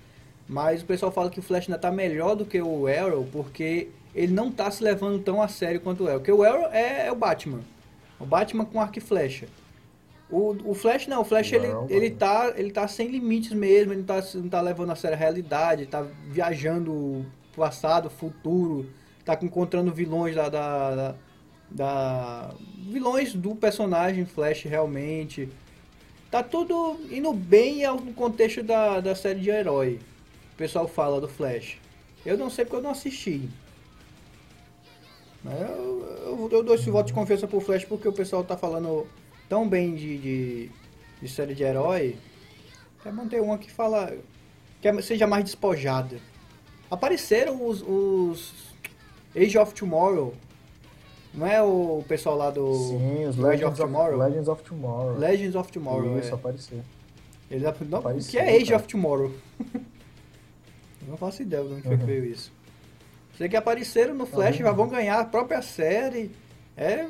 Mas 0.47 0.83
o 0.83 0.85
pessoal 0.85 1.11
fala 1.11 1.31
que 1.31 1.39
o 1.39 1.43
Flash 1.43 1.67
ainda 1.67 1.79
tá 1.79 1.91
melhor 1.91 2.35
do 2.35 2.45
que 2.45 2.61
o 2.61 2.85
Arrow, 2.87 3.27
porque 3.31 3.89
ele 4.13 4.33
não 4.33 4.51
tá 4.51 4.69
se 4.71 4.83
levando 4.83 5.19
tão 5.19 5.41
a 5.41 5.47
sério 5.47 5.79
quanto 5.81 6.03
o 6.03 6.07
Arrow. 6.07 6.19
Porque 6.19 6.31
o 6.31 6.43
Arrow 6.43 6.67
é, 6.71 7.07
é 7.07 7.11
o 7.11 7.15
Batman. 7.15 7.61
O 8.19 8.25
Batman 8.25 8.65
com 8.65 8.79
arco 8.81 8.97
e 8.97 9.01
flecha. 9.01 9.47
O, 10.29 10.55
o 10.71 10.75
Flash 10.75 11.07
não, 11.07 11.21
o 11.21 11.25
Flash 11.25 11.51
ele, 11.53 11.67
Não, 11.69 11.87
ele, 11.89 12.05
mano. 12.07 12.15
tá, 12.17 12.53
ele 12.55 12.71
tá 12.71 12.87
sem 12.87 13.07
limites 13.07 13.51
mesmo, 13.51 13.93
ele 13.93 14.01
não 14.01 14.05
tá, 14.05 14.23
não 14.35 14.47
tá 14.49 14.61
levando 14.61 14.91
a 14.91 14.95
sério 14.95 15.15
a 15.17 15.19
realidade, 15.19 15.87
tá 15.87 16.05
viajando 16.27 17.25
passado, 17.55 18.11
futuro, 18.11 18.87
tá 19.25 19.35
encontrando 19.41 19.91
vilões 19.91 20.35
da, 20.35 20.47
da, 20.47 20.95
da, 20.95 21.15
da- 21.71 22.53
vilões 22.89 23.33
do 23.33 23.55
personagem 23.55 24.23
Flash 24.25 24.63
realmente. 24.65 25.49
Tá 26.29 26.43
tudo 26.43 26.99
indo 27.09 27.33
bem 27.33 27.83
ao- 27.83 27.99
no 27.99 28.13
contexto 28.13 28.61
da, 28.61 28.99
da 28.99 29.15
série 29.15 29.39
de 29.39 29.49
herói. 29.49 29.99
O 30.53 30.57
pessoal 30.57 30.87
fala 30.87 31.19
do 31.19 31.27
Flash. 31.27 31.77
Eu 32.23 32.37
não 32.37 32.51
sei 32.51 32.65
porque 32.65 32.77
eu 32.77 32.83
não 32.83 32.91
assisti. 32.91 33.49
Eu, 35.45 36.05
eu, 36.25 36.49
eu 36.51 36.63
dou 36.63 36.75
esse 36.75 36.89
voto 36.89 37.07
de 37.07 37.13
confiança 37.13 37.47
pro 37.47 37.59
Flash 37.61 37.85
porque 37.85 38.07
o 38.07 38.13
pessoal 38.13 38.43
tá 38.43 38.57
falando 38.57 39.07
tão 39.47 39.67
bem 39.67 39.95
de, 39.95 40.17
de, 40.17 40.69
de 41.21 41.29
série 41.29 41.55
de 41.55 41.63
herói. 41.63 42.17
É 43.05 43.11
bom 43.11 43.27
ter 43.27 43.41
uma 43.41 43.57
que 43.57 43.71
fala. 43.71 44.13
que 44.81 45.01
seja 45.01 45.25
mais 45.25 45.45
despojada. 45.45 46.17
Apareceram 46.91 47.65
os, 47.65 47.81
os 47.81 48.53
Age 49.35 49.57
of 49.57 49.73
Tomorrow. 49.73 50.33
Não 51.33 51.45
é 51.45 51.61
o 51.61 52.03
pessoal 52.07 52.35
lá 52.35 52.49
do 52.49 52.73
Sim, 52.73 53.25
os 53.25 53.35
do 53.35 53.47
Age 53.47 53.63
Legends 53.63 53.79
of 53.79 53.87
Tomorrow? 53.91 54.17
Legends 54.17 54.47
of 54.47 54.63
Tomorrow. 54.63 55.17
Legends 55.17 55.55
of 55.55 55.71
Tomorrow. 55.71 56.19
Isso, 56.19 56.31
é. 56.31 56.33
apareceu. 56.33 56.79
Ele 57.51 57.65
não, 57.87 57.99
Apareceu, 57.99 58.31
que 58.31 58.37
é 58.37 58.55
Age 58.55 58.65
cara. 58.65 58.75
of 58.77 58.87
Tomorrow? 58.87 59.31
Eu 61.01 61.07
não 61.07 61.17
faço 61.17 61.41
ideia 61.41 61.63
de 61.63 61.73
onde 61.73 61.81
foi 61.81 61.95
que 61.97 62.01
Uhum. 62.03 62.07
veio 62.07 62.25
isso. 62.25 62.51
Sei 63.39 63.47
que 63.47 63.55
apareceram 63.55 64.13
no 64.13 64.25
Flash, 64.25 64.57
Uhum. 64.57 64.65
já 64.65 64.71
vão 64.73 64.89
ganhar 64.89 65.17
a 65.17 65.23
própria 65.23 65.61
série. 65.61 66.29
É. 66.75 67.07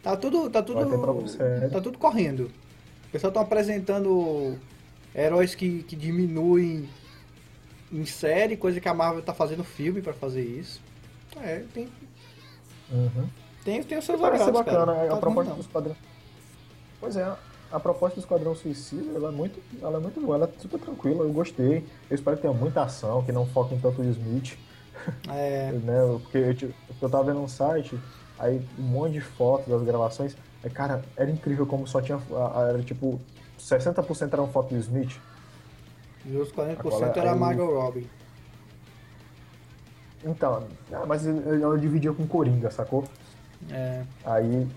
Tá 0.00 0.16
tudo. 0.16 0.48
Tá 0.48 0.62
tudo. 0.62 0.78
Tá 1.68 1.80
tudo 1.80 1.98
correndo. 1.98 2.44
O 3.08 3.10
pessoal 3.10 3.30
estão 3.30 3.42
apresentando 3.42 4.56
heróis 5.12 5.56
que, 5.56 5.82
que 5.82 5.96
diminuem 5.96 6.88
em 7.92 8.04
série, 8.06 8.56
coisa 8.56 8.80
que 8.80 8.88
a 8.88 8.94
Marvel 8.94 9.20
tá 9.20 9.34
fazendo 9.34 9.64
filme 9.64 10.00
pra 10.00 10.12
fazer 10.12 10.42
isso. 10.44 10.80
É, 11.42 11.64
tem, 11.74 11.88
Uhum. 12.92 13.28
tem, 13.64 13.82
tem 13.82 13.98
os 13.98 14.04
seus 14.04 14.20
Parece 14.20 14.48
bacana, 14.52 14.86
cara. 14.94 15.06
a 15.06 15.08
Tá 15.08 15.16
proposta 15.16 15.50
bom, 15.50 15.56
do 15.58 15.62
Esquadrão. 15.62 15.96
Pois 17.00 17.16
é, 17.16 17.36
a 17.72 17.80
proposta 17.80 18.14
do 18.14 18.20
Esquadrão 18.22 18.54
Suicida, 18.54 19.10
ela 19.16 19.28
é 19.28 19.32
muito, 19.32 19.58
ela 19.82 19.96
é 19.98 20.00
muito 20.00 20.20
boa, 20.20 20.36
ela 20.36 20.44
é 20.56 20.60
super 20.60 20.78
tranquila, 20.78 21.24
eu 21.24 21.32
gostei. 21.32 21.84
Eu 22.08 22.14
espero 22.14 22.36
que 22.36 22.42
tenha 22.42 22.54
muita 22.54 22.82
ação, 22.84 23.24
que 23.24 23.32
não 23.32 23.44
foque 23.44 23.74
em 23.74 23.80
tanto 23.80 24.00
o 24.02 24.04
Smith. 24.04 24.56
É, 25.28 25.72
né? 25.72 25.94
Porque 26.22 26.38
eu, 26.38 26.54
tipo, 26.54 26.74
eu 27.00 27.10
tava 27.10 27.24
vendo 27.24 27.40
um 27.40 27.48
site, 27.48 27.98
aí 28.38 28.60
um 28.78 28.82
monte 28.82 29.14
de 29.14 29.20
fotos 29.20 29.66
das 29.68 29.82
gravações, 29.82 30.36
aí, 30.62 30.70
cara, 30.70 31.02
era 31.16 31.30
incrível 31.30 31.66
como 31.66 31.86
só 31.86 32.00
tinha, 32.00 32.20
era 32.68 32.82
tipo, 32.82 33.20
60% 33.58 34.32
eram 34.32 34.48
fotos 34.48 34.72
do 34.72 34.78
Smith. 34.78 35.18
e 36.24 36.36
os 36.36 36.52
40% 36.52 36.78
Agora, 36.78 37.12
era 37.20 37.32
aí- 37.32 37.38
Margot 37.38 37.66
Robbie. 37.80 38.06
Então, 40.24 40.64
ah, 40.92 41.04
mas 41.06 41.26
ela 41.26 41.76
dividia 41.78 42.12
com 42.12 42.26
Coringa, 42.26 42.70
sacou? 42.70 43.04
É. 43.70 44.04
Aí 44.24 44.68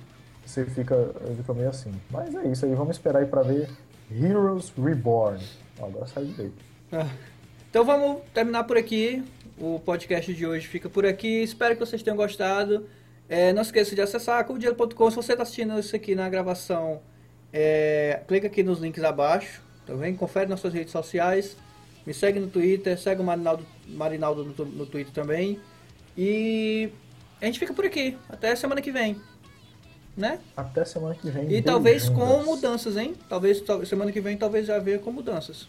você 0.45 0.65
fica, 0.65 0.95
fica 1.37 1.53
meio 1.53 1.69
assim. 1.69 1.93
Mas 2.09 2.33
é 2.33 2.47
isso 2.47 2.65
aí, 2.65 2.73
vamos 2.73 2.95
esperar 2.95 3.19
aí 3.19 3.25
pra 3.27 3.43
ver 3.43 3.69
Heroes 4.11 4.71
Reborn. 4.75 5.39
Agora 5.79 6.07
saiu 6.07 6.27
direito. 6.27 6.55
Ah, 6.91 7.07
Então 7.69 7.85
vamos 7.85 8.21
terminar 8.33 8.63
por 8.63 8.77
aqui. 8.77 9.23
O 9.57 9.79
podcast 9.79 10.33
de 10.33 10.45
hoje 10.45 10.67
fica 10.67 10.89
por 10.89 11.05
aqui. 11.05 11.41
Espero 11.43 11.75
que 11.75 11.79
vocês 11.79 12.03
tenham 12.03 12.17
gostado. 12.17 12.87
É, 13.29 13.53
não 13.53 13.61
esqueça 13.61 13.95
de 13.95 14.01
acessar 14.01 14.43
cubodinheiro.com. 14.45 15.09
Se 15.09 15.15
você 15.15 15.31
está 15.31 15.43
assistindo 15.43 15.79
isso 15.79 15.95
aqui 15.95 16.13
na 16.13 16.27
gravação, 16.29 17.01
é, 17.53 18.21
clica 18.27 18.47
aqui 18.47 18.61
nos 18.63 18.79
links 18.79 19.03
abaixo. 19.03 19.61
Tá 19.87 19.93
bem? 19.95 20.15
Confere 20.15 20.49
nas 20.49 20.59
suas 20.59 20.73
redes 20.73 20.91
sociais. 20.91 21.55
Me 22.05 22.13
segue 22.13 22.39
no 22.39 22.47
Twitter. 22.47 22.99
Segue 22.99 23.21
o 23.21 23.23
Marinaldo, 23.23 23.65
Marinaldo 23.87 24.43
no, 24.43 24.65
no 24.65 24.85
Twitter 24.85 25.13
também. 25.13 25.59
E 26.17 26.89
a 27.41 27.45
gente 27.45 27.57
fica 27.59 27.73
por 27.73 27.85
aqui. 27.85 28.17
Até 28.27 28.55
semana 28.55 28.81
que 28.81 28.91
vem. 28.91 29.21
Né? 30.17 30.39
Até 30.55 30.83
semana 30.85 31.15
que 31.15 31.29
vem. 31.29 31.51
E 31.51 31.61
talvez 31.61 32.07
com 32.09 32.43
mudanças, 32.43 32.95
hein? 32.97 33.15
Talvez 33.27 33.59
tal- 33.61 33.85
semana 33.85 34.11
que 34.11 34.21
vem 34.21 34.37
talvez 34.37 34.65
já 34.67 34.79
venha 34.79 34.99
com 34.99 35.11
mudanças. 35.11 35.67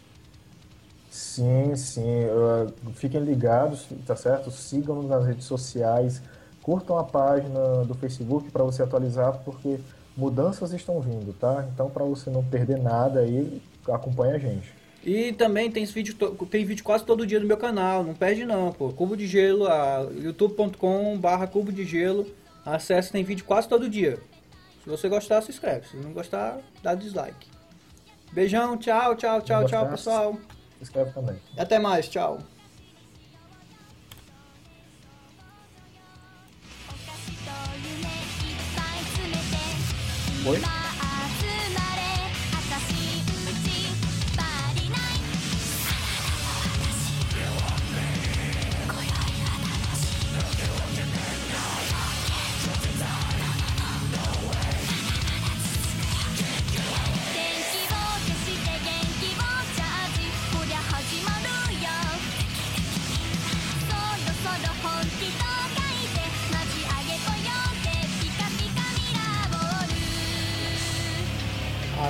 Sim, 1.17 1.75
sim. 1.75 2.25
uh, 2.25 2.71
fiquem 2.93 3.19
ligados, 3.21 3.87
tá 4.05 4.15
certo? 4.15 4.51
Sigam-nos 4.51 5.09
nas 5.09 5.25
redes 5.25 5.45
sociais. 5.45 6.21
Curtam 6.61 6.95
a 6.99 7.03
página 7.03 7.83
do 7.85 7.95
Facebook 7.95 8.51
para 8.51 8.63
você 8.63 8.83
atualizar, 8.83 9.41
porque 9.43 9.79
mudanças 10.15 10.71
estão 10.73 11.01
vindo, 11.01 11.33
tá? 11.33 11.67
Então, 11.73 11.89
para 11.89 12.05
você 12.05 12.29
não 12.29 12.43
perder 12.43 12.77
nada 12.77 13.21
aí, 13.21 13.59
acompanha 13.87 14.35
a 14.35 14.37
gente. 14.37 14.71
E 15.03 15.33
também 15.33 15.71
tem 15.71 15.85
vídeo, 15.85 16.13
tem 16.51 16.63
vídeo 16.63 16.83
quase 16.83 17.03
todo 17.03 17.25
dia 17.25 17.39
no 17.39 17.47
meu 17.47 17.57
canal, 17.57 18.03
não 18.03 18.13
perde 18.13 18.45
não, 18.45 18.71
pô. 18.71 18.89
Cubo 18.89 19.17
de 19.17 19.25
Gelo, 19.25 19.65
youtube.com 20.21 21.17
barra 21.17 21.47
Cubo 21.47 21.71
de 21.71 21.83
Gelo, 21.83 22.27
acesse, 22.63 23.11
tem 23.11 23.23
vídeo 23.23 23.43
quase 23.43 23.67
todo 23.67 23.89
dia. 23.89 24.19
Se 24.83 24.89
você 24.89 25.09
gostar, 25.09 25.41
se 25.41 25.49
inscreve, 25.49 25.87
se 25.87 25.97
não 25.97 26.13
gostar, 26.13 26.59
dá 26.83 26.93
dislike. 26.93 27.47
Beijão, 28.31 28.77
tchau, 28.77 29.15
tchau, 29.15 29.41
tchau, 29.41 29.65
tchau, 29.65 29.89
pessoal 29.89 30.37
escreve 30.81 31.11
também. 31.11 31.39
Até 31.57 31.79
mais, 31.79 32.07
tchau. 32.07 32.39
Oi? 40.45 40.86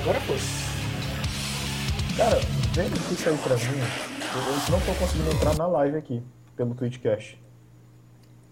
Agora 0.08 0.20
foi. 0.20 0.38
Cara, 2.16 2.38
vendo 2.72 2.96
isso 3.12 3.28
aí 3.28 3.36
pra 3.38 3.56
mim, 3.56 3.78
eu 4.34 4.72
não 4.72 4.80
tô 4.80 4.94
conseguindo 4.98 5.30
entrar 5.30 5.56
na 5.56 5.66
live 5.66 5.96
aqui, 5.98 6.22
pelo 6.56 6.74
Twitchcast. 6.74 7.40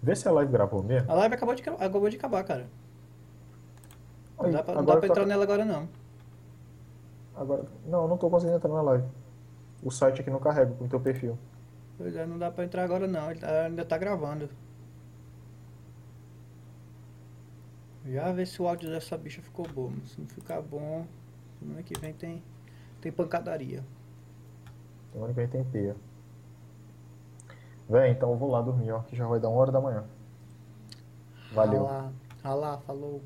Vê 0.02 0.14
se 0.14 0.28
a 0.28 0.32
live 0.32 0.52
gravou 0.52 0.82
mesmo. 0.82 1.10
A 1.10 1.14
live 1.14 1.34
acabou 1.34 1.54
de, 1.54 1.62
acabou 1.62 2.10
de 2.10 2.16
acabar, 2.16 2.44
cara. 2.44 2.66
Não 4.38 4.50
dá 4.50 4.62
pra, 4.62 4.74
não 4.74 4.84
dá 4.84 4.92
pra 4.92 5.00
tá- 5.00 5.06
entrar 5.06 5.26
nela 5.26 5.44
agora, 5.44 5.64
não. 5.64 5.88
Agora, 7.34 7.64
não, 7.86 8.02
eu 8.02 8.08
não 8.08 8.18
tô 8.18 8.28
conseguindo 8.28 8.56
entrar 8.58 8.70
na 8.70 8.82
live. 8.82 9.04
O 9.82 9.90
site 9.90 10.20
aqui 10.20 10.30
não 10.30 10.38
carrega 10.38 10.72
com 10.74 10.84
o 10.84 10.88
teu 10.88 11.00
perfil. 11.00 11.38
Pois 11.98 12.14
é, 12.14 12.26
não 12.26 12.38
dá 12.38 12.50
pra 12.50 12.64
entrar 12.64 12.84
agora, 12.84 13.06
não. 13.06 13.30
Ele 13.30 13.40
tá- 13.40 13.66
ainda 13.66 13.84
tá 13.84 13.96
gravando. 13.96 14.48
Já 18.06 18.30
ver 18.32 18.46
se 18.46 18.60
o 18.62 18.68
áudio 18.68 18.88
dessa 18.90 19.16
bicha 19.18 19.42
ficou 19.42 19.66
bom. 19.68 19.92
Se 20.04 20.20
não 20.20 20.28
ficar 20.28 20.60
bom, 20.62 21.06
semana 21.58 21.82
que 21.82 21.98
vem 21.98 22.12
tem, 22.14 22.42
tem 23.00 23.10
pancadaria. 23.10 23.82
Semana 25.12 25.32
que 25.32 25.40
vem 25.40 25.48
tem 25.48 25.64
teia. 25.64 25.96
Véi, 27.88 28.10
então 28.10 28.30
eu 28.30 28.36
vou 28.36 28.50
lá 28.50 28.60
dormir, 28.60 28.92
ó, 28.92 29.00
que 29.00 29.16
já 29.16 29.26
vai 29.26 29.40
dar 29.40 29.48
uma 29.48 29.58
hora 29.58 29.72
da 29.72 29.80
manhã. 29.80 30.04
Valeu. 31.52 31.84
Ralá, 31.84 32.12
ralá, 32.42 32.78
falou. 32.78 33.22